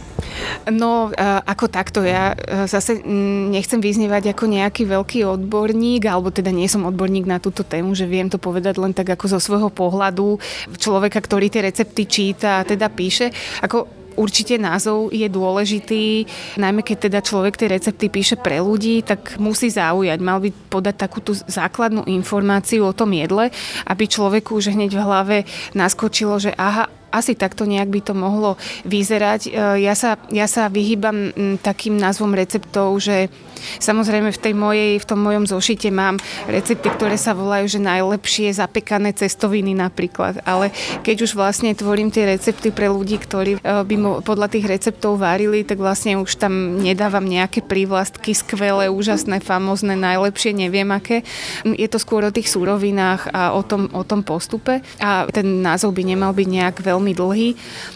No, 0.69 1.09
uh, 1.09 1.41
ako 1.47 1.65
takto, 1.71 2.05
ja 2.05 2.35
uh, 2.35 2.69
zase 2.69 3.01
nechcem 3.49 3.81
vyznievať 3.81 4.35
ako 4.35 4.43
nejaký 4.45 4.83
veľký 4.85 5.19
odborník, 5.25 6.05
alebo 6.05 6.29
teda 6.29 6.53
nie 6.53 6.69
som 6.69 6.85
odborník 6.85 7.25
na 7.25 7.41
túto 7.41 7.65
tému, 7.65 7.97
že 7.97 8.05
viem 8.05 8.29
to 8.29 8.37
povedať 8.37 8.77
len 8.77 8.93
tak 8.93 9.09
ako 9.17 9.25
zo 9.33 9.39
svojho 9.41 9.73
pohľadu 9.73 10.37
človeka, 10.77 11.17
ktorý 11.17 11.49
tie 11.49 11.65
recepty 11.65 12.05
číta 12.05 12.61
a 12.61 12.65
teda 12.67 12.91
píše. 12.93 13.33
Ako 13.63 13.96
určite 14.17 14.57
názov 14.57 15.13
je 15.13 15.29
dôležitý, 15.29 16.25
najmä 16.57 16.81
keď 16.81 17.07
teda 17.07 17.19
človek 17.21 17.55
tie 17.55 17.71
recepty 17.71 18.09
píše 18.09 18.35
pre 18.35 18.59
ľudí, 18.59 19.05
tak 19.05 19.37
musí 19.37 19.69
zaujať. 19.69 20.19
Mal 20.19 20.41
by 20.41 20.49
podať 20.73 20.95
takú 20.97 21.21
tú 21.21 21.37
základnú 21.37 22.03
informáciu 22.09 22.89
o 22.89 22.97
tom 22.97 23.13
jedle, 23.13 23.53
aby 23.85 24.03
človeku 24.09 24.57
už 24.57 24.73
hneď 24.73 24.97
v 24.97 25.03
hlave 25.05 25.37
naskočilo, 25.77 26.41
že 26.41 26.51
aha, 26.57 26.89
asi 27.13 27.39
takto 27.39 27.63
nejak 27.63 27.87
by 27.87 27.99
to 28.03 28.13
mohlo 28.13 28.59
vyzerať. 28.83 29.47
E, 29.47 29.51
ja 29.87 29.95
sa, 29.95 30.19
ja 30.33 30.45
sa 30.45 30.67
vyhýbam 30.67 31.31
takým 31.63 31.95
názvom 31.95 32.35
receptov, 32.35 32.99
že 32.99 33.31
samozrejme 33.79 34.29
v, 34.31 34.39
tej 34.39 34.53
mojej, 34.53 34.91
v 35.01 35.05
tom 35.05 35.19
mojom 35.21 35.45
zošite 35.49 35.89
mám 35.89 36.21
recepty, 36.47 36.87
ktoré 36.89 37.15
sa 37.19 37.33
volajú, 37.33 37.67
že 37.67 37.79
najlepšie 37.83 38.53
zapekané 38.53 39.13
cestoviny 39.13 39.73
napríklad. 39.73 40.41
Ale 40.43 40.71
keď 41.01 41.27
už 41.27 41.37
vlastne 41.37 41.73
tvorím 41.73 42.13
tie 42.13 42.27
recepty 42.27 42.69
pre 42.69 42.87
ľudí, 42.91 43.17
ktorí 43.17 43.57
e, 43.57 43.59
by 43.61 43.95
mo, 43.97 44.11
podľa 44.21 44.47
tých 44.51 44.65
receptov 44.67 45.19
varili, 45.19 45.63
tak 45.63 45.81
vlastne 45.81 46.19
už 46.19 46.37
tam 46.37 46.81
nedávam 46.81 47.25
nejaké 47.25 47.63
prívlastky 47.63 48.35
skvelé, 48.37 48.91
úžasné, 48.91 49.41
famozné, 49.41 49.97
najlepšie, 49.97 50.53
neviem 50.53 50.89
aké. 50.93 51.23
Je 51.63 51.87
to 51.89 51.97
skôr 51.97 52.23
o 52.23 52.31
tých 52.33 52.51
súrovinách 52.51 53.31
a 53.31 53.55
o 53.55 53.61
tom, 53.63 53.89
o 53.91 54.03
tom 54.03 54.21
postupe. 54.21 54.83
A 55.01 55.25
ten 55.31 55.63
názov 55.63 55.95
by 55.95 56.03
nemal 56.03 56.31
byť 56.35 56.47
nejak 56.47 56.75
veľmi 56.83 57.11
dlhý. 57.15 57.49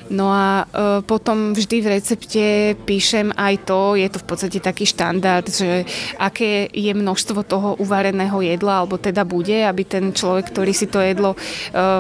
No 0.10 0.32
a 0.32 0.66
e, 0.66 1.04
potom 1.06 1.52
vždy 1.52 1.78
v 1.84 1.92
recepte 1.92 2.46
píšem 2.88 3.32
aj 3.36 3.68
to, 3.68 4.00
je 4.00 4.08
to 4.08 4.18
v 4.20 4.26
podstate 4.28 4.60
taký 4.64 4.88
štandard, 4.88 5.48
že 5.52 5.84
aké 6.16 6.72
je 6.72 6.94
množstvo 6.96 7.44
toho 7.44 7.70
uvareného 7.78 8.40
jedla, 8.40 8.84
alebo 8.84 8.96
teda 8.96 9.28
bude, 9.28 9.66
aby 9.66 9.84
ten 9.84 10.16
človek, 10.16 10.52
ktorý 10.52 10.72
si 10.72 10.88
to 10.88 11.04
jedlo 11.04 11.36
e, 11.36 11.38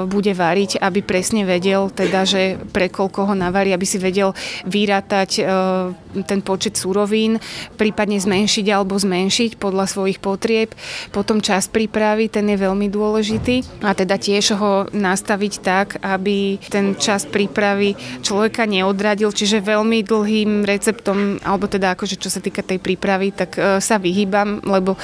bude 0.08 0.32
variť, 0.32 0.80
aby 0.80 1.04
presne 1.04 1.44
vedel, 1.44 1.92
teda, 1.92 2.24
že 2.24 2.62
pre 2.72 2.88
koľko 2.88 3.32
ho 3.32 3.36
navarí, 3.36 3.74
aby 3.76 3.86
si 3.88 3.98
vedel 3.98 4.32
vyrátať 4.64 5.30
e, 5.40 5.44
ten 6.28 6.40
počet 6.44 6.76
súrovín, 6.76 7.40
prípadne 7.80 8.20
zmenšiť 8.20 8.66
alebo 8.72 9.00
zmenšiť 9.00 9.56
podľa 9.58 9.86
svojich 9.88 10.20
potrieb. 10.20 10.76
Potom 11.16 11.40
čas 11.40 11.72
prípravy, 11.72 12.28
ten 12.28 12.48
je 12.52 12.58
veľmi 12.60 12.92
dôležitý 12.92 13.84
a 13.84 13.96
teda 13.96 14.20
tiež 14.20 14.56
ho 14.60 14.88
nastaviť 14.92 15.54
tak, 15.64 15.88
aby 16.04 16.60
ten 16.68 16.96
čas 17.00 17.24
prípravy 17.24 17.96
človeka 18.22 18.68
neodradil, 18.68 19.32
čiže 19.32 19.64
veľmi 19.64 20.04
dlhým 20.04 20.68
receptom, 20.68 21.40
alebo 21.42 21.72
teda 21.72 21.96
akože 21.96 22.20
čo 22.20 22.28
sa 22.28 22.44
týka 22.44 22.62
tej 22.62 22.78
prípravy, 22.84 23.32
tak 23.42 23.52
e, 23.58 23.82
sa 23.82 23.98
vyhýbam, 23.98 24.62
lebo 24.62 24.94
e, 24.94 25.00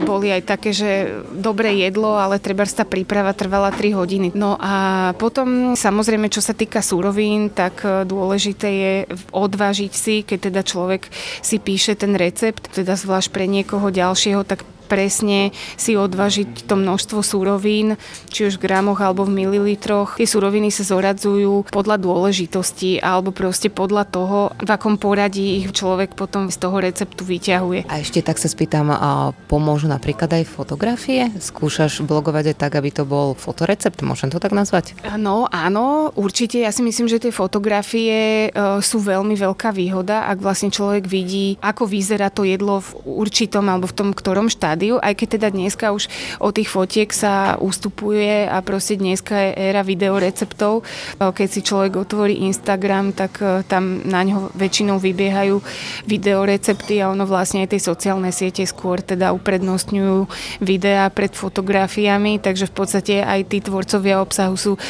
boli 0.00 0.32
aj 0.32 0.42
také, 0.48 0.72
že 0.72 1.20
dobré 1.36 1.76
jedlo, 1.84 2.16
ale 2.16 2.40
treba 2.40 2.64
tá 2.64 2.88
príprava 2.88 3.36
trvala 3.36 3.68
3 3.68 3.92
hodiny. 3.92 4.28
No 4.32 4.56
a 4.56 5.12
potom 5.20 5.76
samozrejme, 5.76 6.32
čo 6.32 6.40
sa 6.40 6.56
týka 6.56 6.80
súrovín, 6.80 7.52
tak 7.52 7.84
e, 7.84 8.08
dôležité 8.08 8.68
je 8.68 8.94
odvážiť 9.30 9.92
si, 9.92 10.24
keď 10.24 10.38
teda 10.48 10.60
človek 10.64 11.12
si 11.44 11.60
píše 11.60 11.92
ten 11.94 12.16
recept, 12.16 12.72
teda 12.72 12.96
zvlášť 12.96 13.28
pre 13.28 13.44
niekoho 13.44 13.92
ďalšieho, 13.92 14.42
tak 14.48 14.64
presne 14.84 15.50
si 15.80 15.96
odvažiť 15.96 16.68
to 16.68 16.76
množstvo 16.76 17.24
súrovín, 17.24 17.96
či 18.28 18.46
už 18.46 18.60
v 18.60 18.68
gramoch 18.68 19.00
alebo 19.00 19.24
v 19.24 19.44
mililitroch. 19.44 20.20
Tie 20.20 20.28
súroviny 20.28 20.68
sa 20.68 20.84
zoradzujú 20.84 21.72
podľa 21.72 21.96
dôležitosti 22.00 23.00
alebo 23.00 23.32
proste 23.32 23.72
podľa 23.72 24.04
toho, 24.08 24.38
v 24.60 24.70
akom 24.70 25.00
poradí 25.00 25.62
ich 25.62 25.72
človek 25.72 26.12
potom 26.12 26.52
z 26.52 26.56
toho 26.60 26.76
receptu 26.82 27.24
vyťahuje. 27.24 27.88
A 27.88 28.04
ešte 28.04 28.20
tak 28.20 28.36
sa 28.36 28.50
spýtam, 28.50 28.92
a 28.92 29.32
pomôžu 29.48 29.88
napríklad 29.88 30.28
aj 30.28 30.44
fotografie? 30.44 31.30
Skúšaš 31.40 32.04
blogovať 32.04 32.52
aj 32.52 32.56
tak, 32.60 32.72
aby 32.76 32.90
to 32.92 33.08
bol 33.08 33.32
fotorecept? 33.32 34.04
Môžem 34.04 34.28
to 34.28 34.42
tak 34.42 34.52
nazvať? 34.52 34.98
No 35.16 35.48
áno, 35.48 36.10
určite. 36.18 36.60
Ja 36.60 36.74
si 36.74 36.84
myslím, 36.84 37.08
že 37.08 37.22
tie 37.22 37.32
fotografie 37.32 38.50
e, 38.50 38.78
sú 38.82 39.00
veľmi 39.00 39.38
veľká 39.38 39.70
výhoda, 39.70 40.26
ak 40.28 40.42
vlastne 40.42 40.68
človek 40.74 41.06
vidí, 41.06 41.56
ako 41.62 41.86
vyzerá 41.86 42.28
to 42.28 42.42
jedlo 42.42 42.82
v 42.82 42.90
určitom 43.06 43.64
alebo 43.70 43.86
v 43.86 43.96
tom 43.96 44.10
ktorom 44.10 44.50
štádiu 44.50 44.73
štádiu, 44.74 44.98
aj 44.98 45.14
keď 45.14 45.28
teda 45.38 45.48
dneska 45.54 45.94
už 45.94 46.10
od 46.42 46.50
tých 46.50 46.66
fotiek 46.66 47.06
sa 47.14 47.54
ustupuje 47.62 48.50
a 48.50 48.58
proste 48.58 48.98
dneska 48.98 49.30
je 49.38 49.70
éra 49.70 49.86
videoreceptov. 49.86 50.82
Keď 51.22 51.46
si 51.46 51.62
človek 51.62 51.94
otvorí 51.94 52.42
Instagram, 52.42 53.14
tak 53.14 53.38
e, 53.38 53.62
tam 53.70 54.02
na 54.02 54.26
ňo 54.26 54.50
väčšinou 54.58 54.98
vybiehajú 54.98 55.62
videorecepty 56.10 56.98
a 56.98 57.14
ono 57.14 57.22
vlastne 57.22 57.62
aj 57.62 57.78
tej 57.78 57.86
sociálne 57.86 58.34
siete 58.34 58.66
skôr 58.66 58.98
teda 58.98 59.30
uprednostňujú 59.30 60.26
videá 60.58 61.06
pred 61.14 61.30
fotografiami, 61.30 62.42
takže 62.42 62.66
v 62.66 62.74
podstate 62.74 63.14
aj 63.22 63.46
tí 63.46 63.62
tvorcovia 63.62 64.18
obsahu 64.18 64.58
sú 64.58 64.72
e, 64.74 64.80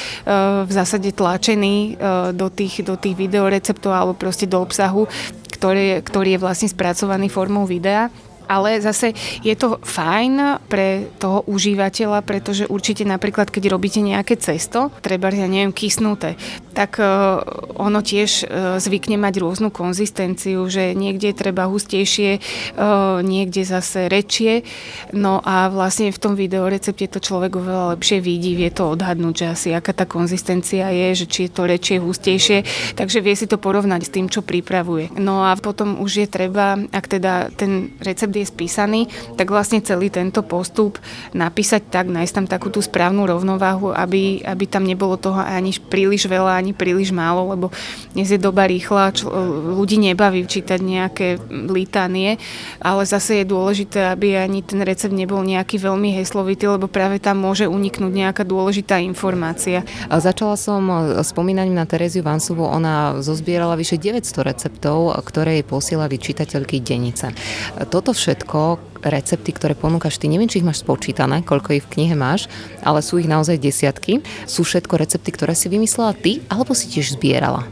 v 0.65 0.71
zásade 0.73 1.13
tlačení 1.13 2.01
e, 2.01 2.33
do 2.33 2.49
tých, 2.49 2.81
do 2.81 2.97
tých 2.97 3.21
videoreceptov 3.21 3.93
alebo 3.93 4.17
proste 4.17 4.49
do 4.49 4.65
obsahu, 4.65 5.05
ktorý, 5.61 6.01
ktorý 6.01 6.41
je 6.41 6.41
vlastne 6.41 6.69
spracovaný 6.73 7.29
formou 7.29 7.69
videa. 7.69 8.09
Ale 8.47 8.81
zase 8.85 9.17
je 9.41 9.55
to 9.57 9.81
fajn 9.81 10.61
pre 10.69 11.09
toho 11.17 11.47
užívateľa, 11.49 12.21
pretože 12.27 12.69
určite 12.69 13.07
napríklad, 13.09 13.49
keď 13.49 13.73
robíte 13.73 14.05
nejaké 14.05 14.37
cesto, 14.37 14.93
treba, 15.01 15.33
ja 15.33 15.49
neviem, 15.49 15.73
kysnuté, 15.73 16.37
tak 16.75 16.99
e, 16.99 17.07
ono 17.79 18.03
tiež 18.03 18.31
e, 18.43 18.45
zvykne 18.83 19.17
mať 19.17 19.41
rôznu 19.41 19.71
konzistenciu, 19.71 20.67
že 20.67 20.93
niekde 20.93 21.31
treba 21.33 21.71
hustejšie, 21.71 22.31
e, 22.37 22.41
niekde 23.23 23.63
zase 23.63 24.11
rečie. 24.11 24.67
No 25.15 25.39
a 25.41 25.71
vlastne 25.71 26.11
v 26.11 26.19
tom 26.19 26.35
videorecepte 26.35 27.07
to 27.07 27.23
človek 27.23 27.57
oveľa 27.57 27.97
lepšie 27.97 28.19
vidí, 28.19 28.59
vie 28.59 28.69
to 28.75 28.91
odhadnúť, 28.93 29.35
že 29.35 29.47
asi 29.47 29.69
aká 29.71 29.95
tá 29.95 30.05
konzistencia 30.05 30.91
je, 30.91 31.25
že 31.25 31.27
či 31.31 31.41
je 31.47 31.51
to 31.55 31.63
rečie 31.71 31.97
hustejšie, 32.03 32.67
takže 32.99 33.23
vie 33.23 33.35
si 33.39 33.47
to 33.47 33.57
porovnať 33.57 34.11
s 34.11 34.13
tým, 34.13 34.27
čo 34.27 34.43
pripravuje. 34.43 35.15
No 35.17 35.47
a 35.47 35.55
potom 35.55 36.03
už 36.03 36.27
je 36.27 36.29
treba, 36.29 36.75
ak 36.91 37.07
teda 37.07 37.55
ten 37.55 37.95
recept 38.03 38.34
je 38.41 38.47
spísaný, 38.51 39.07
tak 39.39 39.53
vlastne 39.53 39.85
celý 39.85 40.11
tento 40.11 40.43
postup 40.43 40.99
napísať 41.37 41.87
tak, 41.91 42.11
nájsť 42.11 42.35
tam 42.35 42.47
takú 42.51 42.73
tú 42.73 42.83
správnu 42.83 43.29
rovnováhu, 43.29 43.95
aby, 43.95 44.43
aby 44.43 44.65
tam 44.67 44.83
nebolo 44.83 45.15
toho 45.15 45.39
ani 45.39 45.71
príliš 45.77 46.27
veľa, 46.27 46.59
ani 46.59 46.75
príliš 46.75 47.15
málo, 47.15 47.55
lebo 47.55 47.71
dnes 48.17 48.31
je 48.31 48.41
doba 48.41 48.67
rýchla, 48.67 49.15
čo, 49.15 49.31
ľudí 49.75 49.99
nebaví 49.99 50.47
čítať 50.47 50.79
nejaké 50.83 51.39
litánie, 51.51 52.37
ale 52.83 53.03
zase 53.07 53.43
je 53.43 53.51
dôležité, 53.51 54.13
aby 54.15 54.39
ani 54.39 54.61
ten 54.65 54.83
recept 54.83 55.15
nebol 55.15 55.41
nejaký 55.43 55.79
veľmi 55.79 56.15
heslovitý, 56.19 56.67
lebo 56.67 56.91
práve 56.91 57.21
tam 57.21 57.41
môže 57.41 57.69
uniknúť 57.69 58.13
nejaká 58.13 58.43
dôležitá 58.43 58.99
informácia. 59.01 59.87
Začala 60.09 60.57
som 60.59 60.83
spomínať 61.21 61.69
na 61.71 61.85
Tereziu 61.85 62.25
Vansovu, 62.25 62.65
ona 62.65 63.21
zozbierala 63.21 63.77
vyše 63.79 64.01
900 64.01 64.49
receptov, 64.49 65.15
ktoré 65.25 65.61
jej 65.61 65.67
posielali 65.67 66.17
čitateľky 66.17 66.81
Denice. 66.81 67.35
Toto 67.91 68.13
všetko, 68.25 68.81
recepty, 69.05 69.53
ktoré 69.53 69.77
ponúkaš 69.77 70.17
ty, 70.17 70.33
neviem, 70.33 70.49
či 70.49 70.65
ich 70.65 70.67
máš 70.67 70.81
spočítané, 70.81 71.45
koľko 71.45 71.77
ich 71.77 71.85
v 71.85 71.93
knihe 71.93 72.17
máš, 72.17 72.49
ale 72.81 73.05
sú 73.05 73.21
ich 73.21 73.29
naozaj 73.29 73.61
desiatky. 73.61 74.25
Sú 74.49 74.65
všetko 74.65 74.97
recepty, 74.97 75.29
ktoré 75.29 75.53
si 75.53 75.69
vymyslela 75.69 76.17
ty, 76.17 76.41
alebo 76.49 76.73
si 76.73 76.89
tiež 76.89 77.21
zbierala? 77.21 77.69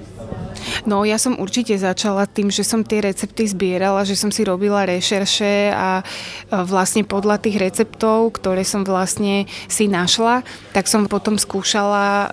No 0.84 1.06
ja 1.06 1.16
som 1.16 1.38
určite 1.38 1.74
začala 1.78 2.26
tým, 2.26 2.48
že 2.48 2.66
som 2.66 2.82
tie 2.82 3.02
recepty 3.02 3.46
zbierala, 3.46 4.06
že 4.06 4.18
som 4.18 4.30
si 4.34 4.42
robila 4.42 4.86
rešerše 4.86 5.72
a 5.72 6.02
vlastne 6.50 7.06
podľa 7.06 7.42
tých 7.42 7.56
receptov, 7.58 8.34
ktoré 8.38 8.62
som 8.66 8.86
vlastne 8.86 9.46
si 9.66 9.86
našla, 9.86 10.42
tak 10.72 10.88
som 10.88 11.06
potom 11.06 11.36
skúšala 11.36 12.06
e, 12.06 12.26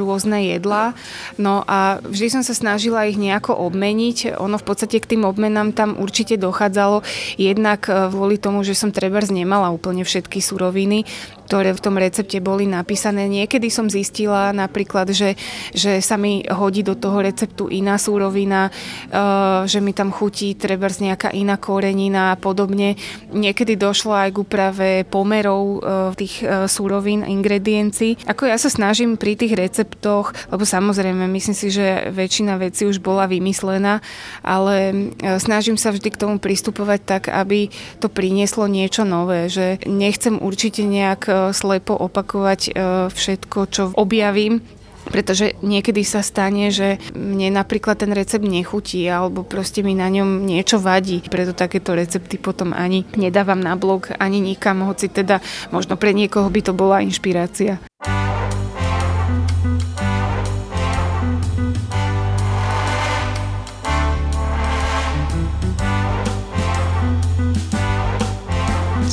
rôzne 0.00 0.52
jedlá. 0.56 0.92
No 1.36 1.62
a 1.66 1.98
vždy 2.02 2.38
som 2.38 2.42
sa 2.42 2.54
snažila 2.56 3.08
ich 3.08 3.18
nejako 3.18 3.56
obmeniť. 3.70 4.38
Ono 4.40 4.56
v 4.56 4.66
podstate 4.66 5.00
k 5.02 5.16
tým 5.16 5.22
obmenám 5.24 5.72
tam 5.72 5.96
určite 5.98 6.38
dochádzalo 6.40 7.02
jednak 7.40 7.88
e, 7.88 8.10
kvôli 8.12 8.36
tomu, 8.40 8.62
že 8.62 8.78
som 8.78 8.94
trebárs 8.94 9.32
nemala 9.32 9.72
úplne 9.72 10.06
všetky 10.06 10.38
suroviny, 10.40 11.04
ktoré 11.46 11.70
v 11.70 11.80
tom 11.82 11.94
recepte 11.94 12.42
boli 12.42 12.66
napísané. 12.66 13.30
Niekedy 13.30 13.70
som 13.70 13.86
zistila 13.86 14.50
napríklad, 14.50 15.14
že, 15.14 15.38
že 15.70 16.02
sa 16.02 16.18
mi 16.18 16.42
hodí 16.50 16.82
do 16.82 16.98
toho 16.98 17.22
receptu 17.22 17.70
iná 17.70 17.94
súrovina, 17.96 18.68
uh, 18.68 19.62
že 19.64 19.78
mi 19.78 19.94
tam 19.94 20.10
chutí 20.10 20.58
treba 20.58 20.90
nejaká 20.90 21.30
iná 21.30 21.54
korenina 21.54 22.34
a 22.34 22.36
podobne. 22.36 22.98
Niekedy 23.30 23.78
došlo 23.78 24.14
aj 24.14 24.28
k 24.34 24.40
úprave 24.42 24.90
pomerov 25.06 25.62
uh, 25.62 25.78
tých 26.18 26.42
uh, 26.42 26.66
súrovín, 26.66 27.22
ingrediencií. 27.22 28.18
Ako 28.26 28.50
ja 28.50 28.58
sa 28.58 28.66
snažím 28.66 29.14
pri 29.14 29.38
tých 29.38 29.54
receptoch, 29.54 30.34
lebo 30.50 30.66
samozrejme 30.66 31.30
myslím 31.30 31.56
si, 31.56 31.70
že 31.70 32.10
väčšina 32.10 32.58
vecí 32.58 32.88
už 32.88 32.98
bola 32.98 33.30
vymyslená, 33.30 34.02
ale 34.42 34.90
snažím 35.38 35.76
sa 35.78 35.92
vždy 35.92 36.08
k 36.10 36.20
tomu 36.20 36.36
pristupovať 36.40 37.00
tak, 37.04 37.22
aby 37.28 37.68
to 38.00 38.08
prinieslo 38.08 38.66
niečo 38.66 39.04
nové, 39.04 39.46
že 39.52 39.78
nechcem 39.84 40.40
určite 40.40 40.82
nejak 40.82 41.28
slepo 41.52 41.94
opakovať 41.96 42.60
e, 42.66 42.70
všetko, 43.10 43.58
čo 43.70 43.82
objavím, 43.94 44.62
pretože 45.06 45.54
niekedy 45.62 46.02
sa 46.02 46.20
stane, 46.20 46.74
že 46.74 46.98
mne 47.14 47.54
napríklad 47.54 48.02
ten 48.02 48.10
recept 48.10 48.42
nechutí 48.42 49.06
alebo 49.06 49.46
proste 49.46 49.86
mi 49.86 49.94
na 49.94 50.10
ňom 50.10 50.42
niečo 50.42 50.82
vadí. 50.82 51.22
Preto 51.22 51.54
takéto 51.54 51.94
recepty 51.94 52.36
potom 52.36 52.74
ani 52.74 53.06
nedávam 53.14 53.62
na 53.62 53.78
blog, 53.78 54.10
ani 54.18 54.42
nikam, 54.42 54.82
hoci 54.82 55.06
teda 55.06 55.38
možno 55.70 55.94
pre 55.94 56.10
niekoho 56.10 56.50
by 56.50 56.60
to 56.62 56.72
bola 56.74 57.00
inšpirácia. 57.06 57.78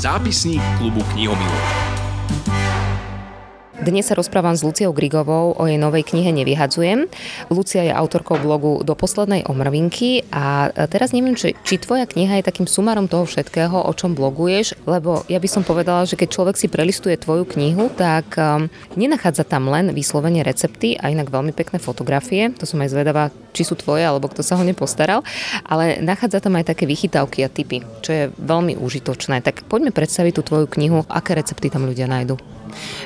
Zápisník 0.04 0.60
klubu 0.84 1.00
knihomilov. 1.16 1.83
Dnes 3.84 4.08
sa 4.08 4.16
rozprávam 4.16 4.56
s 4.56 4.64
Luciou 4.64 4.96
Grigovou 4.96 5.60
o 5.60 5.68
jej 5.68 5.76
novej 5.76 6.08
knihe 6.08 6.32
Nevyhadzujem. 6.32 7.04
Lucia 7.52 7.84
je 7.84 7.92
autorkou 7.92 8.40
blogu 8.40 8.80
Do 8.80 8.96
poslednej 8.96 9.44
omrvinky 9.44 10.24
a 10.32 10.72
teraz 10.88 11.12
neviem, 11.12 11.36
či, 11.36 11.52
či 11.68 11.84
tvoja 11.84 12.08
kniha 12.08 12.40
je 12.40 12.48
takým 12.48 12.64
sumarom 12.64 13.12
toho 13.12 13.28
všetkého, 13.28 13.76
o 13.76 13.92
čom 13.92 14.16
bloguješ, 14.16 14.80
lebo 14.88 15.28
ja 15.28 15.36
by 15.36 15.50
som 15.52 15.68
povedala, 15.68 16.08
že 16.08 16.16
keď 16.16 16.32
človek 16.32 16.56
si 16.56 16.72
prelistuje 16.72 17.20
tvoju 17.20 17.44
knihu, 17.44 17.92
tak 17.92 18.40
um, 18.40 18.72
nenachádza 18.96 19.44
tam 19.44 19.68
len 19.68 19.92
vyslovene 19.92 20.48
recepty 20.48 20.96
a 20.96 21.12
inak 21.12 21.28
veľmi 21.28 21.52
pekné 21.52 21.76
fotografie, 21.84 22.56
to 22.56 22.64
som 22.64 22.80
aj 22.80 22.88
zvedavá, 22.88 23.36
či 23.52 23.68
sú 23.68 23.76
tvoje 23.76 24.08
alebo 24.08 24.32
kto 24.32 24.48
sa 24.48 24.56
ho 24.56 24.64
nepostaral, 24.64 25.28
ale 25.68 26.00
nachádza 26.00 26.40
tam 26.40 26.56
aj 26.56 26.72
také 26.72 26.88
vychytávky 26.88 27.44
a 27.44 27.52
typy, 27.52 27.84
čo 28.00 28.16
je 28.16 28.24
veľmi 28.32 28.80
užitočné. 28.80 29.44
Tak 29.44 29.68
poďme 29.68 29.92
predstaviť 29.92 30.40
tú 30.40 30.42
tvoju 30.48 30.72
knihu, 30.72 31.04
aké 31.12 31.36
recepty 31.36 31.68
tam 31.68 31.84
ľudia 31.84 32.08
nájdu. 32.08 32.40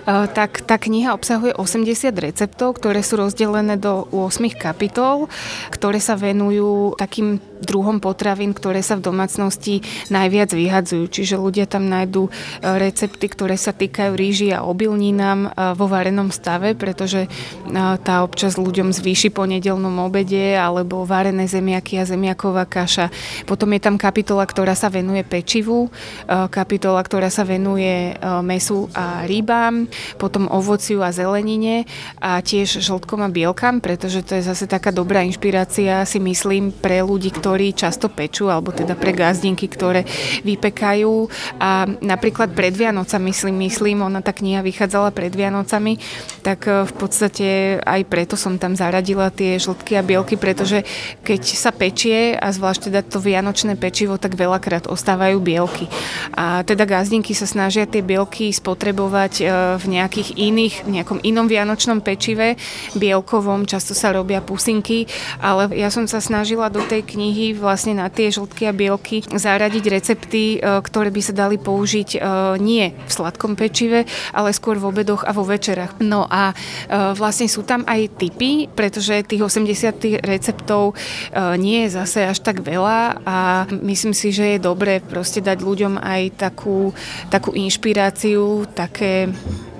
Tak 0.07 0.63
tá 0.63 0.75
kniha 0.79 1.11
obsahuje 1.13 1.53
80 1.55 2.13
receptov, 2.17 2.79
ktoré 2.79 3.03
sú 3.03 3.19
rozdelené 3.19 3.75
do 3.75 4.07
8 4.11 4.55
kapitol, 4.55 5.27
ktoré 5.71 5.99
sa 5.99 6.15
venujú 6.15 6.95
takým 6.95 7.41
druhom 7.63 7.97
potravín, 8.03 8.53
ktoré 8.53 8.83
sa 8.85 8.99
v 8.99 9.05
domácnosti 9.07 9.81
najviac 10.13 10.53
vyhadzujú. 10.53 11.07
Čiže 11.09 11.39
ľudia 11.39 11.65
tam 11.65 11.89
nájdú 11.89 12.29
recepty, 12.61 13.25
ktoré 13.31 13.55
sa 13.57 13.71
týkajú 13.71 14.11
ríži 14.13 14.49
a 14.53 14.67
obilninám 14.67 15.55
vo 15.79 15.87
varenom 15.87 16.29
stave, 16.29 16.75
pretože 16.75 17.31
tá 18.03 18.21
občas 18.21 18.59
ľuďom 18.59 18.91
zvýši 18.91 19.31
po 19.31 19.47
nedelnom 19.47 20.03
obede 20.03 20.59
alebo 20.59 21.07
varené 21.07 21.47
zemiaky 21.47 22.01
a 22.01 22.07
zemiaková 22.09 22.67
kaša. 22.67 23.07
Potom 23.47 23.71
je 23.71 23.79
tam 23.79 23.95
kapitola, 23.95 24.43
ktorá 24.43 24.75
sa 24.75 24.91
venuje 24.91 25.23
pečivu, 25.23 25.87
kapitola, 26.27 26.99
ktorá 26.99 27.31
sa 27.31 27.47
venuje 27.47 28.13
mesu 28.43 28.91
a 28.91 29.23
rybám, 29.23 29.87
potom 30.19 30.51
ovociu 30.51 30.99
a 31.01 31.15
zelenine 31.15 31.87
a 32.19 32.43
tiež 32.43 32.83
žltkom 32.83 33.23
a 33.23 33.31
bielkam, 33.31 33.79
pretože 33.79 34.21
to 34.27 34.35
je 34.35 34.43
zase 34.43 34.67
taká 34.67 34.91
dobrá 34.91 35.23
inšpirácia, 35.23 36.03
si 36.03 36.19
myslím, 36.19 36.75
pre 36.75 36.99
ľudí, 36.99 37.31
ktorí 37.31 37.46
často 37.77 38.11
pečú, 38.11 38.49
alebo 38.51 38.73
teda 38.73 38.97
pre 38.97 39.13
gazdinky, 39.13 39.69
ktoré 39.69 40.03
vypekajú. 40.43 41.29
A 41.61 41.85
napríklad 42.01 42.51
pred 42.51 42.73
Vianocami, 42.73 43.29
myslím, 43.29 43.55
myslím, 43.69 43.97
ona 44.01 44.25
tá 44.25 44.33
kniha 44.33 44.65
vychádzala 44.65 45.13
pred 45.13 45.29
Vianocami, 45.29 46.01
tak 46.41 46.65
e, 46.65 46.89
v 46.89 46.93
podstate 46.97 47.47
aj 47.85 48.01
preto 48.09 48.33
som 48.33 48.57
tam 48.57 48.73
zaradila 48.73 49.29
tie 49.29 49.61
žltky 49.61 49.93
a 49.93 50.01
bielky, 50.01 50.33
pretože 50.39 50.81
keď 51.21 51.41
sa 51.45 51.69
pečie 51.69 52.33
a 52.33 52.49
zvlášť 52.49 52.89
teda 52.89 53.05
to 53.05 53.21
vianočné 53.21 53.77
pečivo, 53.77 54.17
tak 54.17 54.33
veľakrát 54.33 54.89
ostávajú 54.89 55.37
bielky. 55.37 55.85
A 56.33 56.65
teda 56.65 56.89
gazdinky 56.89 57.37
sa 57.37 57.45
snažia 57.45 57.85
tie 57.85 58.01
bielky 58.01 58.49
spotrebovať 58.49 59.33
e, 59.37 59.43
v 59.77 59.85
nejakých 59.85 60.33
iných, 60.33 60.75
nejakom 60.89 61.21
inom 61.21 61.45
vianočnom 61.45 62.01
pečive, 62.01 62.57
bielkovom, 62.97 63.69
často 63.69 63.93
sa 63.93 64.09
robia 64.09 64.41
pusinky, 64.41 65.05
ale 65.37 65.69
ja 65.77 65.93
som 65.93 66.09
sa 66.09 66.17
snažila 66.17 66.73
do 66.73 66.81
tej 66.81 67.05
knihy 67.05 67.36
vlastne 67.55 67.97
na 67.97 68.07
tie 68.09 68.33
žltky 68.33 68.69
a 68.69 68.73
bielky 68.73 69.23
zaradiť 69.25 69.83
recepty, 69.87 70.57
e, 70.57 70.59
ktoré 70.59 71.09
by 71.13 71.21
sa 71.21 71.33
dali 71.33 71.57
použiť 71.61 72.09
e, 72.15 72.19
nie 72.61 72.91
v 72.93 73.11
sladkom 73.11 73.53
pečive, 73.53 74.09
ale 74.33 74.55
skôr 74.55 74.79
v 74.81 74.89
obedoch 74.89 75.23
a 75.23 75.31
vo 75.31 75.45
večerách. 75.45 76.01
No 76.01 76.25
a 76.25 76.51
e, 76.51 76.55
vlastne 77.13 77.45
sú 77.45 77.63
tam 77.63 77.85
aj 77.85 78.17
typy, 78.17 78.71
pretože 78.71 79.25
tých 79.27 79.43
80 79.43 80.23
receptov 80.23 80.97
nie 81.57 81.87
je 81.87 81.89
zase 81.93 82.19
až 82.27 82.39
tak 82.41 82.63
veľa 82.63 83.21
a 83.23 83.37
myslím 83.69 84.13
si, 84.13 84.31
že 84.33 84.55
je 84.55 84.59
dobré 84.59 84.99
proste 85.03 85.43
dať 85.43 85.57
ľuďom 85.61 85.99
aj 85.99 86.21
takú, 86.37 86.91
takú 87.29 87.53
inšpiráciu, 87.53 88.65
také 88.73 89.31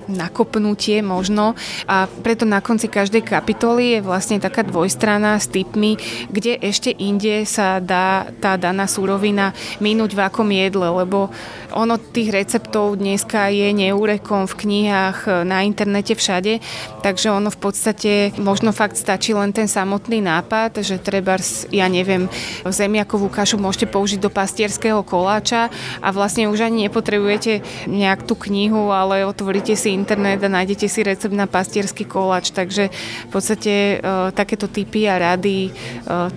nakopnutie 0.07 1.03
možno. 1.03 1.53
A 1.85 2.07
preto 2.23 2.47
na 2.47 2.63
konci 2.63 2.87
každej 2.87 3.23
kapitoly 3.23 3.99
je 3.99 3.99
vlastne 4.01 4.39
taká 4.39 4.63
dvojstrana 4.63 5.37
s 5.37 5.51
typmi, 5.51 5.99
kde 6.31 6.57
ešte 6.59 6.91
inde 6.91 7.43
sa 7.43 7.83
dá 7.83 8.31
tá 8.39 8.55
daná 8.55 8.87
súrovina 8.87 9.51
minúť 9.83 10.15
v 10.15 10.23
akom 10.23 10.49
jedle, 10.49 10.87
lebo 10.87 11.29
ono 11.75 11.99
tých 11.99 12.31
receptov 12.31 12.95
dneska 12.95 13.51
je 13.51 13.75
neúrekom 13.75 14.47
v 14.47 14.53
knihách, 14.55 15.43
na 15.43 15.67
internete 15.67 16.15
všade, 16.15 16.63
takže 17.03 17.27
ono 17.29 17.51
v 17.51 17.59
podstate 17.59 18.11
možno 18.39 18.71
fakt 18.71 18.95
stačí 18.95 19.35
len 19.35 19.51
ten 19.51 19.67
samotný 19.67 20.23
nápad, 20.23 20.79
že 20.81 20.97
treba, 21.01 21.35
ja 21.69 21.91
neviem, 21.91 22.31
zemiakovú 22.63 23.27
kašu 23.27 23.59
môžete 23.59 23.91
použiť 23.91 24.19
do 24.23 24.31
pastierského 24.31 25.03
koláča 25.03 25.67
a 25.99 26.07
vlastne 26.15 26.47
už 26.47 26.63
ani 26.63 26.87
nepotrebujete 26.87 27.61
nejak 27.89 28.23
tú 28.23 28.39
knihu, 28.47 28.89
ale 28.93 29.27
otvoríte 29.27 29.75
si 29.75 29.96
internet 29.97 30.45
a 30.45 30.53
nájdete 30.53 30.85
si 30.85 31.01
recept 31.01 31.33
na 31.33 31.49
pastierský 31.49 32.05
koláč, 32.05 32.53
takže 32.53 32.93
v 33.25 33.29
podstate 33.33 33.73
e, 33.73 33.95
takéto 34.31 34.69
typy 34.69 35.09
a 35.09 35.17
rady 35.17 35.67
e, 35.67 35.71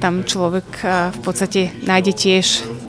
tam 0.00 0.24
človek 0.24 0.68
e, 0.80 1.12
v 1.12 1.18
podstate 1.20 1.60
nájde 1.84 2.12
tiež. 2.16 2.46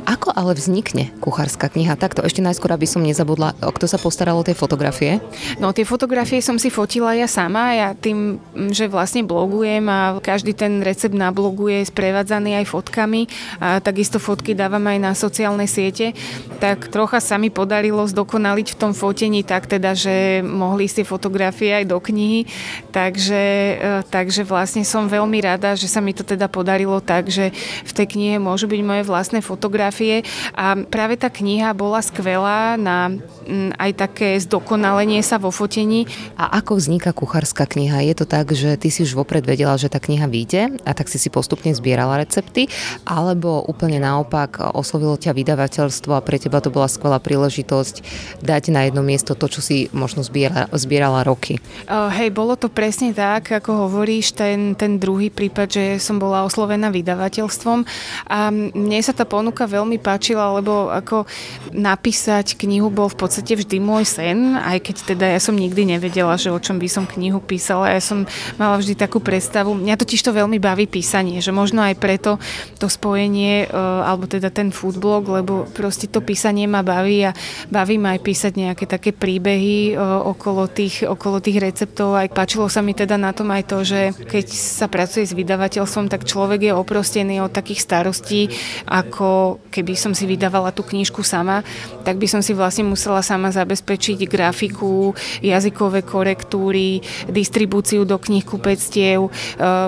Ako 0.09 0.33
ale 0.33 0.57
vznikne 0.57 1.13
kuchárska 1.21 1.69
kniha? 1.69 1.93
Takto 1.93 2.25
ešte 2.25 2.41
najskôr, 2.41 2.73
aby 2.73 2.89
som 2.89 3.05
nezabudla, 3.05 3.53
kto 3.61 3.85
sa 3.85 4.01
postaral 4.01 4.33
o 4.33 4.41
tie 4.41 4.57
fotografie? 4.57 5.21
No 5.61 5.69
tie 5.77 5.85
fotografie 5.85 6.41
som 6.41 6.57
si 6.57 6.73
fotila 6.73 7.13
ja 7.13 7.29
sama, 7.29 7.77
ja 7.77 7.93
tým, 7.93 8.41
že 8.73 8.89
vlastne 8.89 9.21
blogujem 9.21 9.85
a 9.85 10.17
každý 10.17 10.57
ten 10.57 10.81
recept 10.81 11.13
na 11.13 11.29
blogu 11.29 11.69
je 11.69 11.85
sprevádzaný 11.85 12.57
aj 12.57 12.65
fotkami 12.65 13.29
a 13.61 13.77
takisto 13.77 14.17
fotky 14.17 14.57
dávam 14.57 14.81
aj 14.89 14.97
na 14.97 15.11
sociálne 15.13 15.69
siete, 15.69 16.17
tak 16.57 16.89
trocha 16.89 17.21
sa 17.21 17.37
mi 17.37 17.53
podarilo 17.53 18.01
zdokonaliť 18.01 18.67
v 18.73 18.79
tom 18.81 18.97
fotení 18.97 19.45
tak 19.45 19.69
teda, 19.69 19.93
že 19.93 20.41
mohli 20.41 20.89
si 20.89 21.05
fotografie 21.05 21.77
aj 21.77 21.85
do 21.85 22.01
knihy, 22.01 22.49
takže, 22.89 23.43
e, 23.77 24.01
takže 24.09 24.41
vlastne 24.49 24.81
som 24.81 25.05
veľmi 25.05 25.45
rada, 25.45 25.77
že 25.77 25.85
sa 25.85 26.01
mi 26.01 26.17
to 26.17 26.25
teda 26.25 26.49
podarilo 26.49 26.97
tak, 26.97 27.29
že 27.29 27.53
v 27.85 27.91
tej 27.93 28.17
knihe 28.17 28.35
môžu 28.41 28.65
byť 28.65 28.81
moje 28.81 29.03
vlastné 29.05 29.45
fotografie 29.45 29.90
fotografie 29.91 30.23
a 30.55 30.79
práve 30.87 31.19
tá 31.19 31.27
kniha 31.27 31.75
bola 31.75 31.99
skvelá 31.99 32.79
na 32.79 33.11
mm, 33.11 33.75
aj 33.75 33.91
také 33.99 34.29
zdokonalenie 34.39 35.19
sa 35.19 35.35
vo 35.35 35.51
fotení. 35.51 36.07
A 36.39 36.47
ako 36.63 36.79
vzniká 36.79 37.11
kuchárska 37.11 37.67
kniha? 37.67 38.07
Je 38.07 38.15
to 38.15 38.25
tak, 38.25 38.55
že 38.55 38.79
ty 38.79 38.87
si 38.87 39.03
už 39.03 39.13
vopred 39.13 39.43
vedela, 39.43 39.75
že 39.75 39.91
tá 39.91 39.99
kniha 39.99 40.31
vyjde 40.31 40.79
a 40.87 40.91
tak 40.95 41.11
si 41.11 41.19
si 41.19 41.27
postupne 41.27 41.75
zbierala 41.75 42.23
recepty, 42.23 42.71
alebo 43.03 43.61
úplne 43.67 43.99
naopak 43.99 44.71
oslovilo 44.73 45.19
ťa 45.19 45.35
vydavateľstvo 45.35 46.15
a 46.15 46.23
pre 46.23 46.39
teba 46.39 46.63
to 46.63 46.71
bola 46.71 46.87
skvelá 46.87 47.19
príležitosť 47.19 47.95
dať 48.39 48.63
na 48.71 48.87
jedno 48.87 49.03
miesto 49.03 49.35
to, 49.35 49.51
čo 49.51 49.59
si 49.59 49.91
možno 49.91 50.23
zbierala, 50.23 50.71
zbierala 50.71 51.27
roky? 51.27 51.59
Uh, 51.89 52.07
hej, 52.15 52.31
bolo 52.31 52.55
to 52.55 52.71
presne 52.71 53.11
tak, 53.11 53.51
ako 53.51 53.89
hovoríš, 53.89 54.33
ten, 54.37 54.73
ten 54.77 54.95
druhý 55.01 55.27
prípad, 55.33 55.67
že 55.67 55.85
som 55.99 56.21
bola 56.21 56.47
oslovená 56.47 56.93
vydavateľstvom 56.93 57.83
a 58.29 58.37
mne 58.53 59.01
sa 59.01 59.17
tá 59.17 59.25
ponuka 59.25 59.65
veľmi 59.65 59.80
páčila, 59.97 60.51
lebo 60.53 60.91
ako 60.91 61.25
napísať 61.71 62.59
knihu 62.59 62.91
bol 62.91 63.07
v 63.07 63.17
podstate 63.17 63.55
vždy 63.55 63.77
môj 63.79 64.03
sen, 64.03 64.59
aj 64.59 64.83
keď 64.83 64.95
teda 65.15 65.25
ja 65.31 65.39
som 65.39 65.55
nikdy 65.55 65.95
nevedela, 65.95 66.35
že 66.35 66.51
o 66.51 66.59
čom 66.59 66.77
by 66.77 66.87
som 66.91 67.07
knihu 67.07 67.39
písala. 67.39 67.95
Ja 67.95 68.01
som 68.03 68.27
mala 68.59 68.77
vždy 68.77 68.99
takú 68.99 69.23
predstavu. 69.23 69.73
Mňa 69.73 69.95
totiž 69.95 70.21
to 70.21 70.35
veľmi 70.35 70.59
baví 70.59 70.85
písanie, 70.85 71.39
že 71.39 71.55
možno 71.55 71.81
aj 71.81 71.95
preto 71.97 72.37
to 72.77 72.91
spojenie, 72.91 73.65
e, 73.65 73.77
alebo 73.77 74.27
teda 74.27 74.51
ten 74.51 74.69
foodblog, 74.69 75.41
lebo 75.41 75.53
proste 75.71 76.11
to 76.11 76.19
písanie 76.19 76.67
ma 76.67 76.83
baví 76.83 77.29
a 77.29 77.31
baví 77.71 77.95
ma 77.95 78.13
aj 78.17 78.21
písať 78.21 78.53
nejaké 78.59 78.85
také 78.85 79.15
príbehy 79.15 79.93
e, 79.93 80.01
okolo 80.27 80.67
tých, 80.67 81.07
okolo 81.07 81.39
tých 81.39 81.63
receptov. 81.63 82.19
Aj 82.19 82.27
páčilo 82.27 82.67
sa 82.67 82.83
mi 82.83 82.91
teda 82.91 83.15
na 83.15 83.31
tom 83.31 83.47
aj 83.53 83.63
to, 83.69 83.77
že 83.87 84.11
keď 84.27 84.45
sa 84.51 84.91
pracuje 84.91 85.23
s 85.23 85.37
vydavateľstvom, 85.37 86.11
tak 86.11 86.27
človek 86.27 86.67
je 86.67 86.73
oprostený 86.75 87.39
od 87.39 87.53
takých 87.53 87.83
starostí, 87.83 88.41
ako 88.89 89.61
keby 89.71 89.95
som 89.95 90.11
si 90.11 90.27
vydávala 90.27 90.75
tú 90.75 90.83
knižku 90.83 91.23
sama, 91.23 91.63
tak 92.03 92.19
by 92.19 92.27
som 92.27 92.43
si 92.43 92.51
vlastne 92.51 92.83
musela 92.83 93.23
sama 93.23 93.49
zabezpečiť 93.55 94.27
grafiku, 94.27 95.15
jazykové 95.39 96.03
korektúry, 96.03 96.99
distribúciu 97.31 98.03
do 98.03 98.19
knihkupectiev, 98.19 99.25
e, 99.25 99.31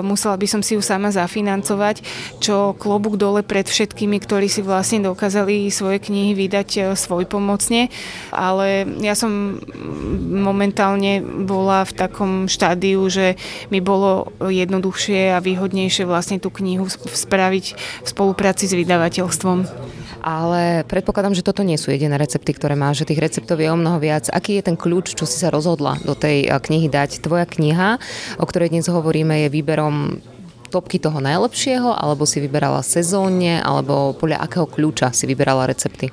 musela 0.00 0.40
by 0.40 0.46
som 0.48 0.64
si 0.64 0.74
ju 0.74 0.82
sama 0.82 1.12
zafinancovať, 1.12 2.00
čo 2.40 2.72
klobúk 2.80 3.20
dole 3.20 3.44
pred 3.44 3.68
všetkými, 3.68 4.16
ktorí 4.24 4.48
si 4.48 4.64
vlastne 4.64 5.04
dokázali 5.04 5.68
svoje 5.68 6.00
knihy 6.00 6.32
vydať 6.32 6.68
e, 6.74 6.80
svojpomocne, 6.96 7.92
ale 8.32 8.88
ja 9.04 9.12
som 9.12 9.60
momentálne 10.32 11.20
bola 11.20 11.84
v 11.84 11.92
takom 11.92 12.32
štádiu, 12.48 13.04
že 13.12 13.36
mi 13.68 13.84
bolo 13.84 14.32
jednoduchšie 14.40 15.36
a 15.36 15.44
výhodnejšie 15.44 16.08
vlastne 16.08 16.40
tú 16.40 16.48
knihu 16.48 16.88
spraviť 16.88 17.66
v 17.76 18.08
spolupráci 18.08 18.70
s 18.70 18.74
vydavateľstvom. 18.78 19.73
Ale 20.24 20.88
predpokladám, 20.88 21.36
že 21.36 21.44
toto 21.44 21.60
nie 21.60 21.76
sú 21.76 21.92
jediné 21.92 22.16
recepty, 22.16 22.56
ktoré 22.56 22.72
máš, 22.72 23.04
že 23.04 23.12
tých 23.12 23.20
receptov 23.20 23.60
je 23.60 23.68
o 23.68 23.76
mnoho 23.76 24.00
viac. 24.00 24.32
Aký 24.32 24.56
je 24.56 24.64
ten 24.64 24.72
kľúč, 24.72 25.12
čo 25.12 25.28
si 25.28 25.36
sa 25.36 25.52
rozhodla 25.52 26.00
do 26.00 26.16
tej 26.16 26.48
knihy 26.48 26.88
dať? 26.88 27.20
Tvoja 27.20 27.44
kniha, 27.44 28.00
o 28.40 28.44
ktorej 28.48 28.72
dnes 28.72 28.88
hovoríme, 28.88 29.44
je 29.44 29.52
výberom 29.52 30.24
topky 30.74 30.98
toho 30.98 31.22
najlepšieho, 31.22 31.94
alebo 31.94 32.26
si 32.26 32.42
vyberala 32.42 32.82
sezónne, 32.82 33.62
alebo 33.62 34.10
podľa 34.18 34.42
akého 34.42 34.66
kľúča 34.66 35.14
si 35.14 35.30
vyberala 35.30 35.70
recepty? 35.70 36.10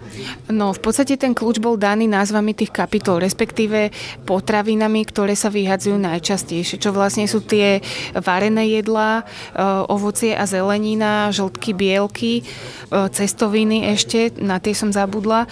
No, 0.54 0.70
v 0.70 0.80
podstate 0.86 1.18
ten 1.18 1.34
kľúč 1.34 1.58
bol 1.58 1.82
daný 1.82 2.06
názvami 2.06 2.54
tých 2.54 2.70
kapitol, 2.70 3.18
respektíve 3.18 3.90
potravinami, 4.30 5.02
ktoré 5.10 5.34
sa 5.34 5.50
vyhadzujú 5.50 5.98
najčastejšie, 5.98 6.78
čo 6.78 6.94
vlastne 6.94 7.26
sú 7.26 7.42
tie 7.42 7.82
varené 8.14 8.70
jedlá, 8.70 9.22
e, 9.22 9.24
ovocie 9.90 10.38
a 10.38 10.46
zelenina, 10.46 11.34
žltky, 11.34 11.74
bielky, 11.74 12.34
e, 12.40 12.44
cestoviny 13.10 13.90
ešte, 13.98 14.38
na 14.38 14.62
tie 14.62 14.78
som 14.78 14.94
zabudla 14.94 15.50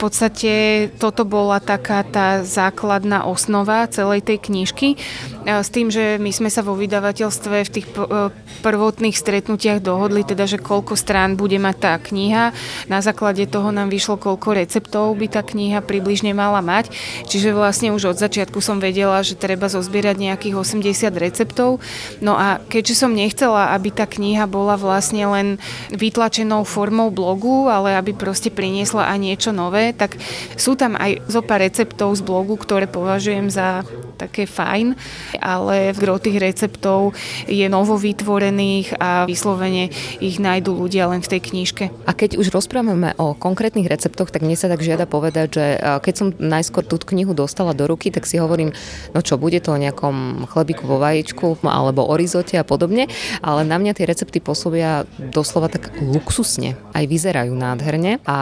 podstate 0.00 0.52
toto 0.96 1.28
bola 1.28 1.60
taká 1.60 2.00
tá 2.00 2.40
základná 2.40 3.28
osnova 3.28 3.84
celej 3.92 4.24
tej 4.24 4.40
knižky. 4.40 4.96
S 5.44 5.68
tým, 5.68 5.92
že 5.92 6.16
my 6.16 6.32
sme 6.32 6.48
sa 6.48 6.64
vo 6.64 6.72
vydavateľstve 6.72 7.56
v 7.64 7.70
tých 7.70 7.86
e, 7.96 8.32
prvotných 8.64 9.16
stretnutiach 9.16 9.84
dohodli, 9.84 10.24
teda, 10.24 10.48
že 10.48 10.60
koľko 10.60 10.96
strán 10.96 11.36
bude 11.36 11.60
mať 11.60 11.76
tá 11.80 11.94
kniha. 12.00 12.56
Na 12.88 13.00
základe 13.04 13.44
toho 13.44 13.68
nám 13.72 13.92
vyšlo, 13.92 14.16
koľko 14.16 14.56
receptov 14.56 15.12
by 15.16 15.26
tá 15.28 15.44
kniha 15.44 15.84
približne 15.84 16.32
mala 16.32 16.64
mať. 16.64 16.92
Čiže 17.28 17.52
vlastne 17.52 17.92
už 17.92 18.16
od 18.16 18.20
začiatku 18.20 18.60
som 18.64 18.80
vedela, 18.80 19.20
že 19.20 19.36
treba 19.36 19.68
zozbierať 19.68 20.16
nejakých 20.16 20.54
80 20.56 21.12
receptov. 21.16 21.80
No 22.24 22.36
a 22.40 22.60
keďže 22.68 23.04
som 23.04 23.12
nechcela, 23.12 23.76
aby 23.76 23.92
tá 23.92 24.08
kniha 24.08 24.48
bola 24.48 24.80
vlastne 24.80 25.24
len 25.28 25.48
vytlačenou 25.92 26.64
formou 26.64 27.12
blogu, 27.12 27.68
ale 27.68 27.96
aby 27.96 28.16
proste 28.16 28.48
priniesla 28.48 29.08
aj 29.12 29.18
niečo 29.20 29.50
nové, 29.52 29.89
tak 29.92 30.16
sú 30.56 30.74
tam 30.74 30.96
aj 30.98 31.24
zo 31.30 31.40
pár 31.40 31.62
receptov 31.64 32.16
z 32.16 32.22
blogu, 32.24 32.56
ktoré 32.56 32.88
považujem 32.88 33.52
za 33.52 33.84
také 34.20 34.44
fajn, 34.44 35.00
ale 35.40 35.96
v 35.96 35.98
gro 36.00 36.20
tých 36.20 36.36
receptov 36.36 37.16
je 37.48 37.64
novo 37.72 37.96
vytvorených 37.96 39.00
a 39.00 39.24
vyslovene 39.24 39.88
ich 40.20 40.36
nájdú 40.36 40.76
ľudia 40.76 41.08
len 41.08 41.24
v 41.24 41.30
tej 41.36 41.40
knižke. 41.40 41.84
A 42.04 42.12
keď 42.12 42.36
už 42.36 42.52
rozprávame 42.52 43.16
o 43.16 43.32
konkrétnych 43.32 43.88
receptoch, 43.88 44.28
tak 44.28 44.44
mne 44.44 44.60
sa 44.60 44.68
tak 44.68 44.84
žiada 44.84 45.08
povedať, 45.08 45.48
že 45.56 45.64
keď 45.80 46.14
som 46.14 46.28
najskôr 46.36 46.84
tú 46.84 47.00
knihu 47.00 47.32
dostala 47.32 47.72
do 47.72 47.88
ruky, 47.88 48.12
tak 48.12 48.28
si 48.28 48.36
hovorím, 48.36 48.76
no 49.16 49.24
čo, 49.24 49.40
bude 49.40 49.56
to 49.64 49.72
o 49.72 49.80
nejakom 49.80 50.44
chlebiku 50.52 50.84
vo 50.84 51.00
vajíčku 51.00 51.64
alebo 51.64 52.04
o 52.04 52.12
rizote 52.12 52.60
a 52.60 52.64
podobne, 52.64 53.08
ale 53.40 53.64
na 53.64 53.80
mňa 53.80 53.96
tie 53.96 54.04
recepty 54.04 54.36
pôsobia 54.44 55.08
doslova 55.16 55.72
tak 55.72 55.96
luxusne. 55.96 56.76
Aj 56.92 57.08
vyzerajú 57.08 57.56
nádherne 57.56 58.20
a 58.28 58.36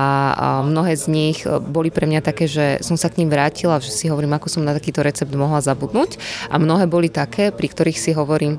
mnohé 0.67 0.99
z 0.99 1.07
nich 1.07 1.38
boli 1.47 1.93
pre 1.93 2.09
mňa 2.09 2.25
také, 2.25 2.49
že 2.49 2.81
som 2.81 2.97
sa 2.97 3.13
k 3.13 3.21
ním 3.23 3.31
vrátila, 3.31 3.79
že 3.79 3.93
si 3.93 4.09
hovorím, 4.09 4.35
ako 4.35 4.49
som 4.49 4.63
na 4.65 4.73
takýto 4.73 5.05
recept 5.05 5.31
mohla 5.37 5.61
zabudnúť 5.61 6.17
a 6.49 6.57
mnohé 6.57 6.89
boli 6.89 7.13
také, 7.13 7.53
pri 7.53 7.69
ktorých 7.69 7.99
si 7.99 8.11
hovorím, 8.17 8.59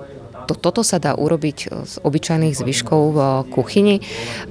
to, 0.49 0.57
toto 0.57 0.81
sa 0.81 0.97
dá 0.97 1.13
urobiť 1.13 1.57
z 1.85 1.93
obyčajných 2.01 2.57
zvyškov 2.57 3.01
v 3.13 3.19
kuchyni. 3.53 4.01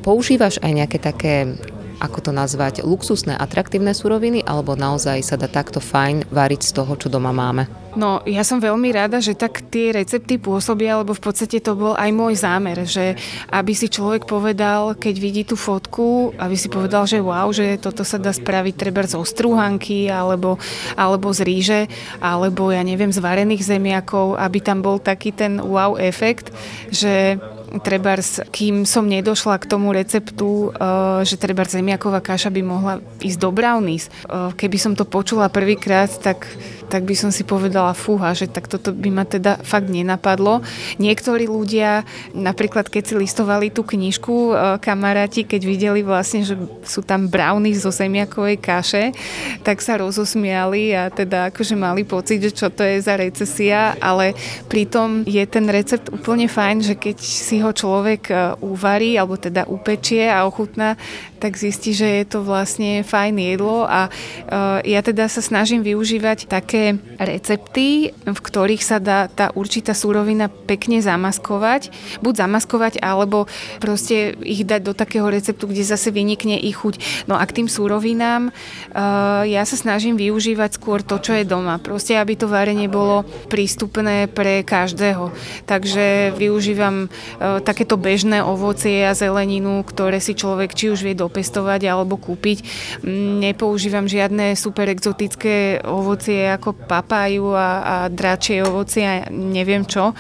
Používaš 0.07 0.63
aj 0.63 0.73
nejaké 0.75 0.99
také 1.03 1.59
ako 1.99 2.31
to 2.31 2.33
nazvať, 2.35 2.87
luxusné, 2.87 3.35
atraktívne 3.35 3.91
suroviny, 3.93 4.47
alebo 4.47 4.79
naozaj 4.79 5.23
sa 5.23 5.35
dá 5.35 5.51
takto 5.51 5.83
fajn 5.83 6.31
variť 6.31 6.71
z 6.71 6.73
toho, 6.75 6.93
čo 6.95 7.11
doma 7.11 7.35
máme? 7.35 7.67
No, 7.99 8.23
ja 8.23 8.47
som 8.47 8.63
veľmi 8.63 8.95
rada, 8.95 9.19
že 9.19 9.35
tak 9.35 9.65
tie 9.75 9.91
recepty 9.91 10.39
pôsobia, 10.39 11.03
lebo 11.03 11.19
v 11.19 11.25
podstate 11.25 11.59
to 11.59 11.75
bol 11.75 11.99
aj 11.99 12.11
môj 12.15 12.39
zámer, 12.39 12.87
že 12.87 13.19
aby 13.51 13.75
si 13.75 13.91
človek 13.91 14.23
povedal, 14.23 14.95
keď 14.95 15.15
vidí 15.19 15.43
tú 15.43 15.59
fotku, 15.59 16.31
aby 16.39 16.55
si 16.55 16.71
povedal, 16.71 17.11
že 17.11 17.19
wow, 17.19 17.51
že 17.51 17.75
toto 17.81 18.07
sa 18.07 18.21
dá 18.23 18.31
spraviť 18.31 18.75
treba 18.79 19.03
z 19.03 19.19
ostrúhanky, 19.19 20.07
alebo, 20.07 20.63
alebo 20.95 21.35
z 21.35 21.41
ríže, 21.43 21.81
alebo 22.23 22.71
ja 22.71 22.87
neviem, 22.87 23.11
z 23.11 23.19
varených 23.19 23.67
zemiakov, 23.67 24.39
aby 24.39 24.59
tam 24.63 24.79
bol 24.79 25.03
taký 25.03 25.35
ten 25.35 25.59
wow 25.59 25.99
efekt, 25.99 26.55
že 26.95 27.41
trebárs, 27.85 28.41
kým 28.49 28.89
som 28.89 29.05
nedošla 29.05 29.61
k 29.61 29.69
tomu 29.69 29.93
receptu, 29.93 30.73
uh, 30.73 31.21
že 31.23 31.37
trebárs 31.37 31.77
zemiaková 31.77 32.25
kaša 32.25 32.49
by 32.49 32.63
mohla 32.65 32.95
ísť 33.21 33.39
do 33.39 33.51
brownies. 33.53 34.09
Uh, 34.25 34.51
keby 34.57 34.79
som 34.81 34.93
to 34.97 35.05
počula 35.05 35.53
prvýkrát, 35.53 36.09
tak 36.21 36.49
tak 36.89 37.05
by 37.05 37.15
som 37.15 37.31
si 37.31 37.45
povedala, 37.45 37.93
fúha, 37.93 38.33
že 38.33 38.49
tak 38.49 38.67
toto 38.67 38.97
by 38.97 39.13
ma 39.13 39.25
teda 39.29 39.61
fakt 39.61 39.93
nenapadlo. 39.93 40.65
Niektorí 40.97 41.45
ľudia, 41.45 42.09
napríklad 42.33 42.89
keď 42.89 43.03
si 43.05 43.15
listovali 43.15 43.69
tú 43.69 43.85
knižku, 43.85 44.35
e, 44.35 44.53
kamaráti, 44.81 45.45
keď 45.45 45.63
videli 45.63 46.01
vlastne, 46.01 46.43
že 46.43 46.57
sú 46.83 47.05
tam 47.05 47.29
browny 47.29 47.77
zo 47.77 47.93
zemiakovej 47.93 48.57
kaše, 48.59 49.05
tak 49.63 49.85
sa 49.85 50.01
rozosmiali 50.01 50.97
a 50.97 51.13
teda 51.13 51.53
akože 51.53 51.77
mali 51.77 52.09
pocit, 52.09 52.41
že 52.41 52.57
čo 52.57 52.73
to 52.73 52.83
je 52.83 53.05
za 53.05 53.15
recesia, 53.21 53.95
ale 54.01 54.33
pritom 54.73 55.29
je 55.29 55.45
ten 55.45 55.69
recept 55.69 56.09
úplne 56.09 56.49
fajn, 56.49 56.77
že 56.81 56.95
keď 56.97 57.17
si 57.21 57.61
ho 57.61 57.71
človek 57.71 58.23
e, 58.33 58.35
uvarí, 58.65 59.21
alebo 59.21 59.37
teda 59.37 59.69
upečie 59.69 60.27
a 60.33 60.49
ochutná, 60.49 60.97
tak 61.39 61.55
zistí, 61.55 61.95
že 61.95 62.05
je 62.21 62.25
to 62.27 62.43
vlastne 62.43 63.07
fajn 63.07 63.39
jedlo 63.39 63.87
a 63.87 64.11
uh, 64.11 64.83
ja 64.83 65.01
teda 65.07 65.31
sa 65.31 65.39
snažím 65.39 65.87
využívať 65.87 66.51
také 66.51 66.99
recepty, 67.17 68.11
v 68.27 68.39
ktorých 68.39 68.83
sa 68.83 68.99
dá 68.99 69.31
tá 69.31 69.55
určitá 69.55 69.95
súrovina 69.95 70.51
pekne 70.51 70.99
zamaskovať. 70.99 71.95
Buď 72.19 72.45
zamaskovať, 72.45 72.99
alebo 72.99 73.47
proste 73.79 74.35
ich 74.43 74.67
dať 74.67 74.83
do 74.83 74.93
takého 74.99 75.31
receptu, 75.31 75.71
kde 75.71 75.87
zase 75.87 76.11
vynikne 76.11 76.59
ich 76.59 76.83
chuť. 76.83 77.25
No 77.31 77.39
a 77.39 77.47
k 77.47 77.63
tým 77.63 77.69
súrovinám 77.71 78.51
uh, 78.51 79.47
ja 79.47 79.63
sa 79.63 79.79
snažím 79.79 80.19
využívať 80.19 80.75
skôr 80.75 81.07
to, 81.07 81.23
čo 81.23 81.39
je 81.39 81.47
doma. 81.47 81.79
Proste, 81.79 82.19
aby 82.19 82.35
to 82.35 82.51
varenie 82.51 82.91
bolo 82.91 83.23
prístupné 83.47 84.27
pre 84.27 84.67
každého. 84.67 85.31
Takže 85.71 86.35
využívam 86.35 87.07
uh, 87.07 87.63
takéto 87.63 87.95
bežné 87.95 88.43
ovocie 88.43 89.07
a 89.07 89.15
zeleninu, 89.15 89.87
ktoré 89.87 90.19
si 90.19 90.35
človek 90.35 90.75
či 90.75 90.91
už 90.91 91.07
vie 91.07 91.15
do 91.15 91.28
dopestovať 91.29 91.85
alebo 91.85 92.17
kúpiť. 92.17 92.65
Nepoužívam 93.45 94.09
žiadne 94.09 94.57
super 94.57 94.89
exotické 94.89 95.85
ovocie 95.85 96.49
ako 96.49 96.73
papáju 96.73 97.53
a, 97.53 97.69
a 97.85 97.95
dračie 98.09 98.65
ovocie 98.65 99.05
a 99.05 99.15
neviem 99.29 99.85
čo. 99.85 100.17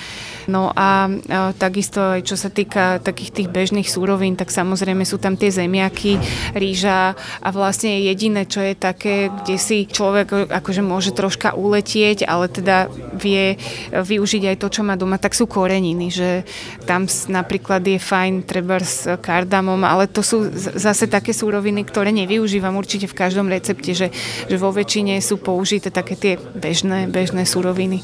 No 0.48 0.68
a, 0.76 1.08
a 1.08 1.56
takisto 1.56 2.20
aj 2.20 2.28
čo 2.28 2.36
sa 2.36 2.52
týka 2.52 3.00
takých 3.00 3.32
tých 3.32 3.48
bežných 3.48 3.88
súrovín, 3.88 4.36
tak 4.36 4.52
samozrejme 4.52 5.08
sú 5.08 5.16
tam 5.16 5.40
tie 5.40 5.48
zemiaky, 5.48 6.20
rýža 6.52 7.16
a 7.16 7.48
vlastne 7.48 8.04
jediné, 8.04 8.44
čo 8.44 8.60
je 8.60 8.74
také, 8.76 9.32
kde 9.32 9.56
si 9.56 9.88
človek 9.88 10.50
akože 10.50 10.82
môže 10.82 11.14
troška 11.14 11.54
uletieť, 11.54 12.26
ale 12.26 12.50
teda 12.50 12.90
vie 13.14 13.56
využiť 13.94 14.42
aj 14.54 14.56
to, 14.60 14.68
čo 14.68 14.82
má 14.82 14.98
doma, 14.98 15.16
tak 15.16 15.32
sú 15.32 15.46
koreniny, 15.46 16.10
že 16.10 16.42
tam 16.84 17.06
napríklad 17.30 17.80
je 17.86 18.02
fajn 18.02 18.42
treba 18.42 18.82
s 18.82 19.06
kardamom, 19.22 19.78
ale 19.86 20.10
to 20.10 20.24
sú 20.24 20.50
zase 20.56 20.97
také 21.06 21.30
súroviny, 21.30 21.86
ktoré 21.86 22.10
nevyužívam 22.10 22.74
určite 22.74 23.06
v 23.06 23.14
každom 23.14 23.46
recepte, 23.46 23.94
že, 23.94 24.10
že 24.48 24.56
vo 24.58 24.74
väčšine 24.74 25.20
sú 25.22 25.38
použité 25.38 25.94
také 25.94 26.18
tie 26.18 26.34
bežné, 26.56 27.06
bežné 27.06 27.46
súroviny. 27.46 28.02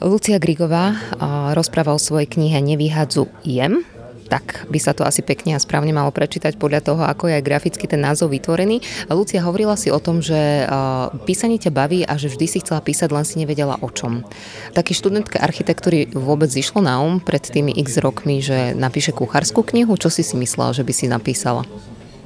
Lucia 0.00 0.40
Grigová 0.40 0.96
rozpráva 1.52 1.92
o 1.92 2.00
svojej 2.00 2.24
knihe 2.24 2.56
Nevyhadzujem, 2.64 3.84
tak 4.30 4.70
by 4.70 4.78
sa 4.78 4.94
to 4.94 5.02
asi 5.02 5.26
pekne 5.26 5.58
a 5.58 5.60
správne 5.60 5.90
malo 5.90 6.14
prečítať 6.14 6.54
podľa 6.54 6.80
toho, 6.86 7.02
ako 7.02 7.26
je 7.26 7.42
aj 7.42 7.44
graficky 7.44 7.90
ten 7.90 7.98
názov 7.98 8.30
vytvorený. 8.30 8.78
Lucia 9.10 9.42
hovorila 9.42 9.74
si 9.74 9.90
o 9.90 9.98
tom, 9.98 10.22
že 10.22 10.64
písanie 11.26 11.58
ťa 11.58 11.74
baví 11.74 12.06
a 12.06 12.14
že 12.14 12.30
vždy 12.30 12.46
si 12.46 12.62
chcela 12.62 12.78
písať, 12.78 13.10
len 13.10 13.26
si 13.26 13.42
nevedela 13.42 13.74
o 13.82 13.90
čom. 13.90 14.22
Taký 14.70 14.94
študentke 14.94 15.42
architektúry 15.42 16.14
vôbec 16.14 16.46
zišlo 16.46 16.86
na 16.86 17.02
um 17.02 17.18
pred 17.18 17.42
tými 17.42 17.74
x 17.74 17.98
rokmi, 17.98 18.38
že 18.38 18.78
napíše 18.78 19.10
kuchárskú 19.10 19.66
knihu. 19.66 19.98
Čo 19.98 20.14
si 20.14 20.22
si 20.22 20.38
myslela, 20.38 20.70
že 20.70 20.86
by 20.86 20.92
si 20.94 21.10
napísala? 21.10 21.66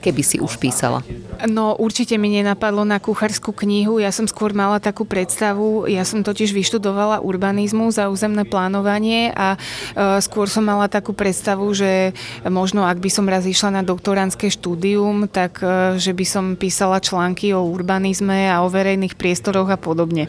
Keby 0.05 0.21
si 0.21 0.37
už 0.37 0.61
písala? 0.61 1.01
No 1.49 1.73
určite 1.81 2.21
mi 2.21 2.29
nenapadlo 2.29 2.85
na 2.85 3.01
kuchárskú 3.01 3.57
knihu. 3.57 3.97
Ja 3.97 4.13
som 4.13 4.29
skôr 4.29 4.53
mala 4.53 4.77
takú 4.77 5.09
predstavu, 5.09 5.89
ja 5.89 6.05
som 6.05 6.21
totiž 6.21 6.53
vyštudovala 6.53 7.25
urbanizmus 7.25 7.97
a 7.97 8.13
územné 8.13 8.45
plánovanie 8.45 9.33
a 9.33 9.57
e, 9.57 9.59
skôr 10.21 10.47
som 10.47 10.69
mala 10.69 10.93
takú 10.93 11.17
predstavu, 11.17 11.73
že 11.73 12.13
možno 12.45 12.85
ak 12.85 13.01
by 13.01 13.11
som 13.11 13.25
raz 13.25 13.49
išla 13.49 13.81
na 13.81 13.83
doktoránske 13.83 14.53
štúdium, 14.53 15.27
tak 15.27 15.65
e, 15.65 15.97
že 15.97 16.13
by 16.13 16.25
som 16.29 16.45
písala 16.61 17.01
články 17.01 17.57
o 17.57 17.65
urbanizme 17.65 18.53
a 18.53 18.61
o 18.61 18.69
verejných 18.69 19.17
priestoroch 19.17 19.73
a 19.73 19.81
podobne. 19.81 20.29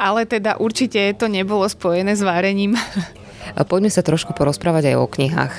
Ale 0.00 0.24
teda 0.24 0.56
určite 0.56 1.12
to 1.14 1.28
nebolo 1.28 1.68
spojené 1.68 2.16
s 2.16 2.24
varením. 2.24 2.74
Poďme 3.56 3.88
sa 3.88 4.04
trošku 4.04 4.36
porozprávať 4.36 4.92
aj 4.92 4.96
o 4.98 5.06
knihách. 5.06 5.54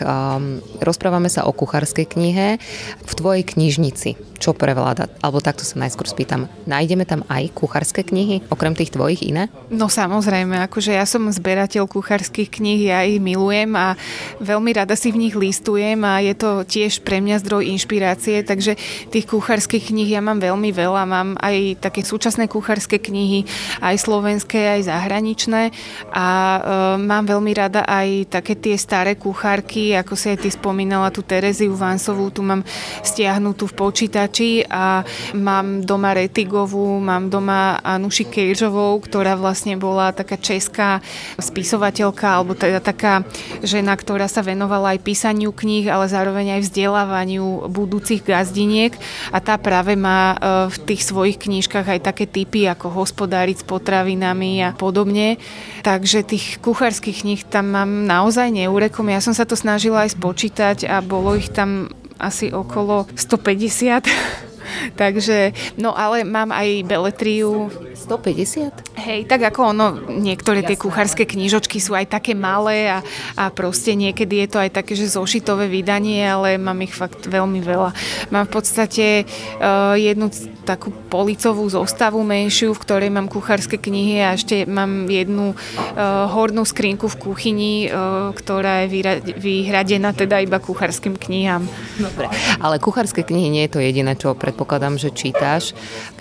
Rozprávame 0.84 1.32
sa 1.32 1.48
o 1.48 1.52
kuchárskej 1.56 2.06
knihe 2.06 2.62
v 3.02 3.12
tvojej 3.16 3.44
knižnici 3.48 4.29
čo 4.40 4.56
prevláda? 4.56 5.12
Alebo 5.20 5.44
takto 5.44 5.68
sa 5.68 5.76
najskôr 5.76 6.08
spýtam. 6.08 6.48
Nájdeme 6.64 7.04
tam 7.04 7.28
aj 7.28 7.52
kuchárske 7.52 8.08
knihy, 8.08 8.48
okrem 8.48 8.72
tých 8.72 8.96
tvojich 8.96 9.28
iné? 9.28 9.52
No 9.68 9.92
samozrejme, 9.92 10.64
akože 10.72 10.96
ja 10.96 11.04
som 11.04 11.28
zberateľ 11.28 11.92
kuchárskych 11.92 12.48
kníh, 12.48 12.88
ja 12.88 13.04
ich 13.04 13.20
milujem 13.20 13.76
a 13.76 14.00
veľmi 14.40 14.72
rada 14.72 14.96
si 14.96 15.12
v 15.12 15.28
nich 15.28 15.36
listujem 15.36 16.00
a 16.08 16.24
je 16.24 16.34
to 16.40 16.64
tiež 16.64 17.04
pre 17.04 17.20
mňa 17.20 17.44
zdroj 17.44 17.68
inšpirácie, 17.76 18.48
takže 18.48 18.80
tých 19.12 19.28
kuchárskych 19.28 19.92
kníh 19.92 20.08
ja 20.08 20.24
mám 20.24 20.40
veľmi 20.40 20.72
veľa. 20.72 21.04
Mám 21.04 21.30
aj 21.36 21.84
také 21.84 22.08
súčasné 22.08 22.48
kuchárske 22.48 22.96
knihy, 22.96 23.44
aj 23.84 23.96
slovenské, 24.00 24.80
aj 24.80 24.88
zahraničné 24.88 25.76
a 26.16 26.28
e, 26.32 26.60
mám 27.04 27.28
veľmi 27.28 27.52
rada 27.52 27.84
aj 27.84 28.40
také 28.40 28.56
tie 28.56 28.80
staré 28.80 29.20
kuchárky, 29.20 29.92
ako 30.00 30.16
si 30.16 30.32
aj 30.32 30.48
ty 30.48 30.50
spomínala, 30.50 31.12
tú 31.12 31.20
Tereziu 31.28 31.76
Vansovú, 31.76 32.32
tu 32.32 32.40
mám 32.40 32.64
stiahnutú 33.04 33.68
v 33.68 33.76
počítači 33.76 34.29
páči 34.30 34.62
a 34.70 35.02
mám 35.34 35.82
doma 35.82 36.14
Retigovú, 36.14 37.02
mám 37.02 37.34
doma 37.34 37.82
Anuši 37.82 38.30
Kejžovou, 38.30 39.02
ktorá 39.02 39.34
vlastne 39.34 39.74
bola 39.74 40.14
taká 40.14 40.38
česká 40.38 41.02
spisovateľka, 41.42 42.30
alebo 42.30 42.54
teda 42.54 42.78
taká 42.78 43.26
žena, 43.66 43.98
ktorá 43.98 44.30
sa 44.30 44.46
venovala 44.46 44.94
aj 44.94 45.02
písaniu 45.02 45.50
kníh, 45.50 45.90
ale 45.90 46.06
zároveň 46.06 46.62
aj 46.62 46.70
vzdelávaniu 46.70 47.74
budúcich 47.74 48.22
gazdiniek 48.22 48.94
a 49.34 49.42
tá 49.42 49.58
práve 49.58 49.98
má 49.98 50.38
e, 50.38 50.70
v 50.70 50.78
tých 50.94 51.10
svojich 51.10 51.42
knížkach 51.42 51.90
aj 51.90 52.14
také 52.14 52.30
typy, 52.30 52.70
ako 52.70 52.94
hospodáriť 52.94 53.66
s 53.66 53.68
potravinami 53.68 54.62
a 54.62 54.78
podobne. 54.78 55.42
Takže 55.82 56.22
tých 56.22 56.62
kuchárskych 56.62 57.26
kníh 57.26 57.42
tam 57.50 57.74
mám 57.74 58.06
naozaj 58.06 58.54
neurekom. 58.54 59.10
Ja 59.10 59.26
som 59.26 59.34
sa 59.34 59.50
to 59.50 59.58
snažila 59.58 60.06
aj 60.06 60.14
spočítať 60.14 60.78
a 60.86 61.02
bolo 61.02 61.34
ich 61.34 61.50
tam 61.50 61.90
asi 62.20 62.52
okolo 62.54 63.06
150. 63.16 64.49
Takže, 64.96 65.54
no 65.80 65.96
ale 65.96 66.24
mám 66.24 66.52
aj 66.52 66.84
beletriu. 66.86 67.72
150? 68.00 69.00
Hej, 69.00 69.20
tak 69.28 69.44
ako 69.52 69.76
ono, 69.76 69.88
niektoré 70.08 70.64
tie 70.64 70.80
kuchárske 70.80 71.28
knižočky 71.28 71.84
sú 71.84 71.94
aj 71.96 72.10
také 72.10 72.32
malé 72.34 72.88
a, 72.90 73.00
a 73.36 73.52
proste 73.52 73.94
niekedy 73.94 74.46
je 74.46 74.48
to 74.50 74.58
aj 74.60 74.72
také, 74.72 74.96
že 74.96 75.12
zošitové 75.12 75.68
vydanie, 75.68 76.24
ale 76.24 76.56
mám 76.56 76.80
ich 76.80 76.96
fakt 76.96 77.28
veľmi 77.28 77.60
veľa. 77.60 77.92
Mám 78.32 78.46
v 78.48 78.52
podstate 78.52 79.06
uh, 79.24 79.96
jednu 80.00 80.32
takú 80.64 80.94
policovú 81.12 81.66
zostavu 81.68 82.22
menšiu, 82.24 82.72
v 82.72 82.84
ktorej 82.84 83.10
mám 83.12 83.28
kuchárske 83.28 83.76
knihy 83.76 84.22
a 84.24 84.36
ešte 84.38 84.64
mám 84.64 85.10
jednu 85.10 85.54
uh, 85.54 86.30
hornú 86.30 86.64
skrinku 86.64 87.10
v 87.10 87.20
kuchyni, 87.20 87.74
uh, 87.90 88.32
ktorá 88.32 88.86
je 88.86 88.88
vyra- 88.92 89.22
vyhradená 89.24 90.16
teda 90.16 90.40
iba 90.40 90.62
kuchárskym 90.62 91.20
knihám. 91.20 91.68
Dobre, 92.00 92.32
ale 92.62 92.78
kuchárske 92.78 93.26
knihy 93.26 93.48
nie 93.52 93.64
je 93.68 93.74
to 93.76 93.80
jediné, 93.82 94.14
čo 94.16 94.36
predpokladám 94.36 94.59
predpokladám, 94.60 95.00
že 95.00 95.16
čítaš. 95.16 95.72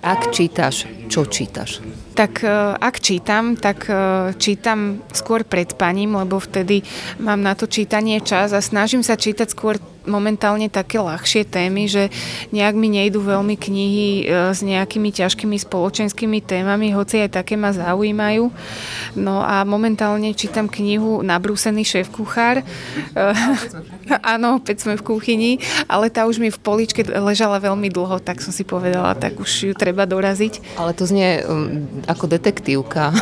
Ak 0.03 0.31
čítaš, 0.31 0.87
čo 1.11 1.27
čítaš? 1.27 1.83
Tak 2.19 2.43
e, 2.43 2.51
ak 2.75 2.99
čítam, 2.99 3.55
tak 3.55 3.87
e, 3.87 4.35
čítam 4.43 5.07
skôr 5.15 5.47
pred 5.47 5.71
paním, 5.79 6.19
lebo 6.19 6.43
vtedy 6.43 6.83
mám 7.23 7.39
na 7.39 7.55
to 7.55 7.71
čítanie 7.71 8.19
čas 8.19 8.51
a 8.51 8.59
snažím 8.59 9.07
sa 9.07 9.15
čítať 9.15 9.55
skôr 9.55 9.79
momentálne 10.09 10.67
také 10.73 10.99
ľahšie 10.99 11.47
témy, 11.47 11.87
že 11.87 12.09
nejak 12.51 12.75
mi 12.75 12.89
nejdú 12.91 13.23
veľmi 13.23 13.55
knihy 13.55 14.09
e, 14.27 14.51
s 14.51 14.67
nejakými 14.67 15.15
ťažkými 15.15 15.63
spoločenskými 15.63 16.43
témami, 16.43 16.91
hoci 16.91 17.23
aj 17.23 17.39
také 17.39 17.55
ma 17.55 17.71
zaujímajú. 17.71 18.51
No 19.15 19.45
a 19.45 19.63
momentálne 19.63 20.35
čítam 20.35 20.67
knihu 20.67 21.23
Nabrúsený 21.23 21.87
šéf 21.87 22.11
kuchár. 22.11 22.67
Áno, 24.35 24.59
opäť 24.59 24.89
sme 24.89 24.97
v 24.99 25.07
kuchyni, 25.07 25.53
ale 25.87 26.09
tá 26.09 26.25
už 26.25 26.41
mi 26.43 26.49
v 26.49 26.59
poličke 26.59 27.05
ležala 27.05 27.63
veľmi 27.63 27.93
dlho, 27.93 28.19
tak 28.19 28.41
som 28.41 28.51
si 28.51 28.65
povedala, 28.65 29.15
tak 29.15 29.37
už 29.39 29.71
ju 29.71 29.73
treba 29.77 29.88
doraziť. 29.95 30.77
Ale 30.81 30.93
to 30.93 31.07
znie 31.07 31.41
um, 31.45 31.87
ako 32.05 32.27
detektívka. 32.27 33.15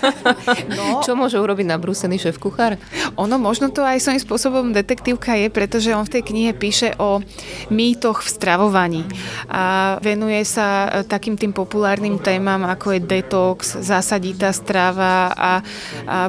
no. 0.76 1.00
Čo 1.00 1.14
môže 1.14 1.38
urobiť 1.38 1.66
nabrúsený 1.68 2.20
šéf 2.20 2.36
kuchár? 2.40 2.76
Ono 3.14 3.36
možno 3.38 3.70
to 3.70 3.86
aj 3.86 4.02
svojím 4.02 4.22
spôsobom 4.22 4.74
detektívka 4.74 5.38
je, 5.38 5.48
pretože 5.48 5.94
on 5.94 6.04
v 6.04 6.18
tej 6.18 6.22
knihe 6.26 6.52
píše 6.56 6.96
o 6.98 7.22
mýtoch 7.70 8.24
v 8.24 8.28
stravovaní 8.28 9.02
a 9.48 9.96
venuje 10.02 10.42
sa 10.42 10.88
e, 10.88 11.06
takým 11.06 11.38
tým 11.38 11.52
populárnym 11.54 12.18
témam, 12.18 12.66
ako 12.66 12.96
je 12.96 13.00
detox, 13.04 13.78
zásaditá 13.80 14.50
strava 14.50 15.30
a, 15.30 15.34
a 15.36 15.52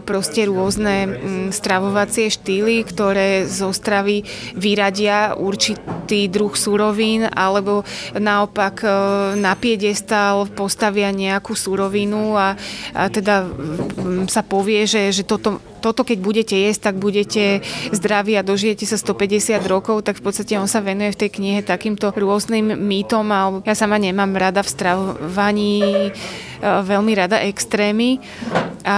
proste 0.04 0.46
rôzne 0.46 0.96
mm, 1.08 1.48
stravovacie 1.56 2.30
štýly, 2.30 2.86
ktoré 2.86 3.48
zo 3.48 3.72
stravy 3.72 4.24
vyradia 4.54 5.34
určitý 5.36 6.28
druh 6.30 6.54
surovín 6.54 7.26
alebo 7.26 7.82
naopak 8.14 8.76
e, 8.84 8.88
na 9.40 9.54
piedestal 9.66 10.46
postavia 10.54 11.10
nejakú 11.10 11.58
surovinu 11.58 12.38
a, 12.38 12.54
a 12.94 13.10
teda 13.10 13.50
sa 14.30 14.46
povie, 14.46 14.86
že, 14.86 15.10
že 15.10 15.26
toto 15.26 15.58
toto 15.86 16.02
keď 16.02 16.18
budete 16.18 16.56
jesť, 16.58 16.90
tak 16.90 16.96
budete 16.98 17.62
zdraví 17.94 18.34
a 18.34 18.42
dožijete 18.42 18.90
sa 18.90 18.98
150 18.98 19.62
rokov, 19.70 20.02
tak 20.02 20.18
v 20.18 20.26
podstate 20.26 20.58
on 20.58 20.66
sa 20.66 20.82
venuje 20.82 21.14
v 21.14 21.20
tej 21.22 21.30
knihe 21.38 21.62
takýmto 21.62 22.10
rôznym 22.10 22.74
mýtom 22.74 23.30
a 23.30 23.62
ja 23.62 23.78
sama 23.78 24.02
nemám 24.02 24.34
rada 24.34 24.66
v 24.66 24.74
stravovaní 24.74 25.78
E, 26.62 26.82
veľmi 26.82 27.12
rada 27.16 27.42
extrémy. 27.44 28.24
A 28.86 28.98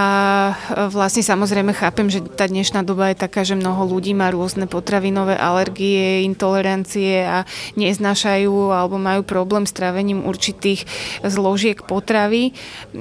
e, 0.51 0.87
vlastne 0.91 1.23
samozrejme 1.23 1.73
chápem, 1.73 2.11
že 2.11 2.21
tá 2.21 2.45
dnešná 2.45 2.83
doba 2.83 3.09
je 3.09 3.23
taká, 3.23 3.41
že 3.47 3.57
mnoho 3.57 3.87
ľudí 3.87 4.13
má 4.13 4.29
rôzne 4.29 4.69
potravinové 4.69 5.39
alergie, 5.39 6.27
intolerancie 6.27 7.23
a 7.23 7.47
neznášajú 7.79 8.75
alebo 8.75 8.99
majú 8.99 9.23
problém 9.23 9.63
s 9.63 9.73
trávením 9.73 10.27
určitých 10.27 10.85
zložiek 11.23 11.79
potravy, 11.81 12.51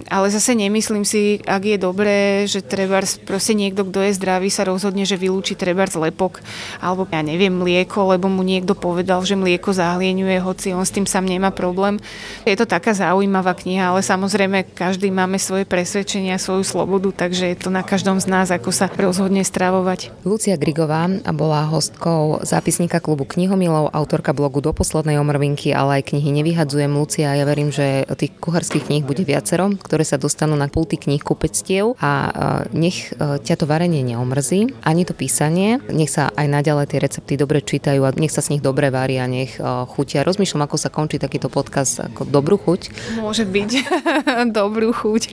ale 0.09 0.31
zase 0.31 0.55
nemyslím 0.55 1.03
si, 1.05 1.43
ak 1.43 1.63
je 1.67 1.79
dobré, 1.79 2.19
že 2.47 2.63
treba 2.63 3.03
proste 3.27 3.53
niekto 3.53 3.76
niekto, 3.77 3.93
kto 3.93 4.09
je 4.09 4.17
zdravý, 4.17 4.49
sa 4.49 4.65
rozhodne, 4.65 5.05
že 5.05 5.21
vylúči 5.21 5.53
treba 5.53 5.85
lepok 5.85 6.41
alebo 6.81 7.05
ja 7.13 7.21
neviem, 7.21 7.53
mlieko, 7.53 8.17
lebo 8.17 8.33
mu 8.33 8.41
niekto 8.41 8.73
povedal, 8.73 9.21
že 9.21 9.37
mlieko 9.37 9.77
zahlieňuje, 9.77 10.41
hoci 10.41 10.73
on 10.73 10.89
s 10.89 10.97
tým 10.97 11.05
sám 11.05 11.29
nemá 11.29 11.53
problém. 11.53 12.01
Je 12.49 12.57
to 12.57 12.65
taká 12.65 12.97
zaujímavá 12.97 13.53
kniha, 13.53 13.93
ale 13.93 14.01
samozrejme 14.01 14.73
každý 14.73 15.13
máme 15.13 15.37
svoje 15.37 15.69
presvedčenia, 15.69 16.41
svoju 16.41 16.65
slobodu, 16.65 17.13
takže 17.29 17.53
je 17.53 17.57
to 17.61 17.69
na 17.69 17.85
každom 17.85 18.17
z 18.17 18.33
nás, 18.33 18.49
ako 18.49 18.73
sa 18.73 18.89
rozhodne 18.89 19.45
stravovať. 19.45 20.25
Lucia 20.25 20.57
Grigová 20.57 21.13
bola 21.37 21.69
hostkou 21.69 22.41
zápisníka 22.41 23.05
klubu 23.05 23.29
knihomilov, 23.29 23.93
autorka 23.93 24.33
blogu 24.33 24.65
Do 24.65 24.73
poslednej 24.73 25.21
omrvinky, 25.21 25.77
ale 25.77 26.01
aj 26.01 26.17
knihy 26.17 26.33
Nevyhadzujem. 26.41 26.93
Lucia, 26.97 27.37
ja 27.37 27.45
verím, 27.45 27.69
že 27.69 28.09
tých 28.17 28.33
kuchárskych 28.41 28.89
kníh 28.89 29.05
bude 29.05 29.21
viacero, 29.23 29.69
ktoré 29.77 30.03
sa 30.03 30.17
dostanú 30.17 30.57
na 30.57 30.73
pulty 30.73 30.97
kníh 30.97 31.21
kupectiev 31.21 31.93
a 32.01 32.33
nech 32.73 33.13
e, 33.13 33.39
ťa 33.57 33.65
to 33.65 33.73
varenie 33.73 34.05
neomrzí, 34.05 34.77
ani 34.85 35.09
to 35.09 35.17
písanie, 35.17 35.81
nech 35.89 36.13
sa 36.13 36.29
aj 36.37 36.45
naďalej 36.45 36.93
tie 36.93 37.01
recepty 37.01 37.41
dobre 37.41 37.65
čítajú 37.65 38.05
a 38.05 38.13
nech 38.13 38.29
sa 38.29 38.45
s 38.45 38.53
nich 38.53 38.61
dobre 38.61 38.93
varia, 38.93 39.25
nech 39.25 39.57
e, 39.57 39.65
chutia. 39.89 40.29
Rozmýšľam, 40.29 40.69
ako 40.69 40.77
sa 40.77 40.93
končí 40.93 41.17
takýto 41.17 41.49
podcast, 41.49 42.05
ako 42.05 42.29
dobrú 42.29 42.61
chuť. 42.61 42.93
Môže 43.17 43.49
byť 43.49 43.71
dobrú 44.61 44.93
chuť. 44.93 45.33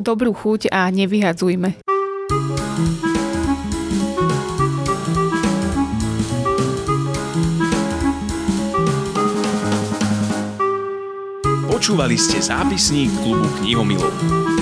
Dobrú 0.00 0.32
chuť 0.32 0.72
a 0.72 0.88
nevyhadzujme. 0.88 1.84
Počúvali 11.68 12.16
ste 12.16 12.40
zápisník 12.40 13.12
klubu 13.20 13.44
knihomilov. 13.60 14.57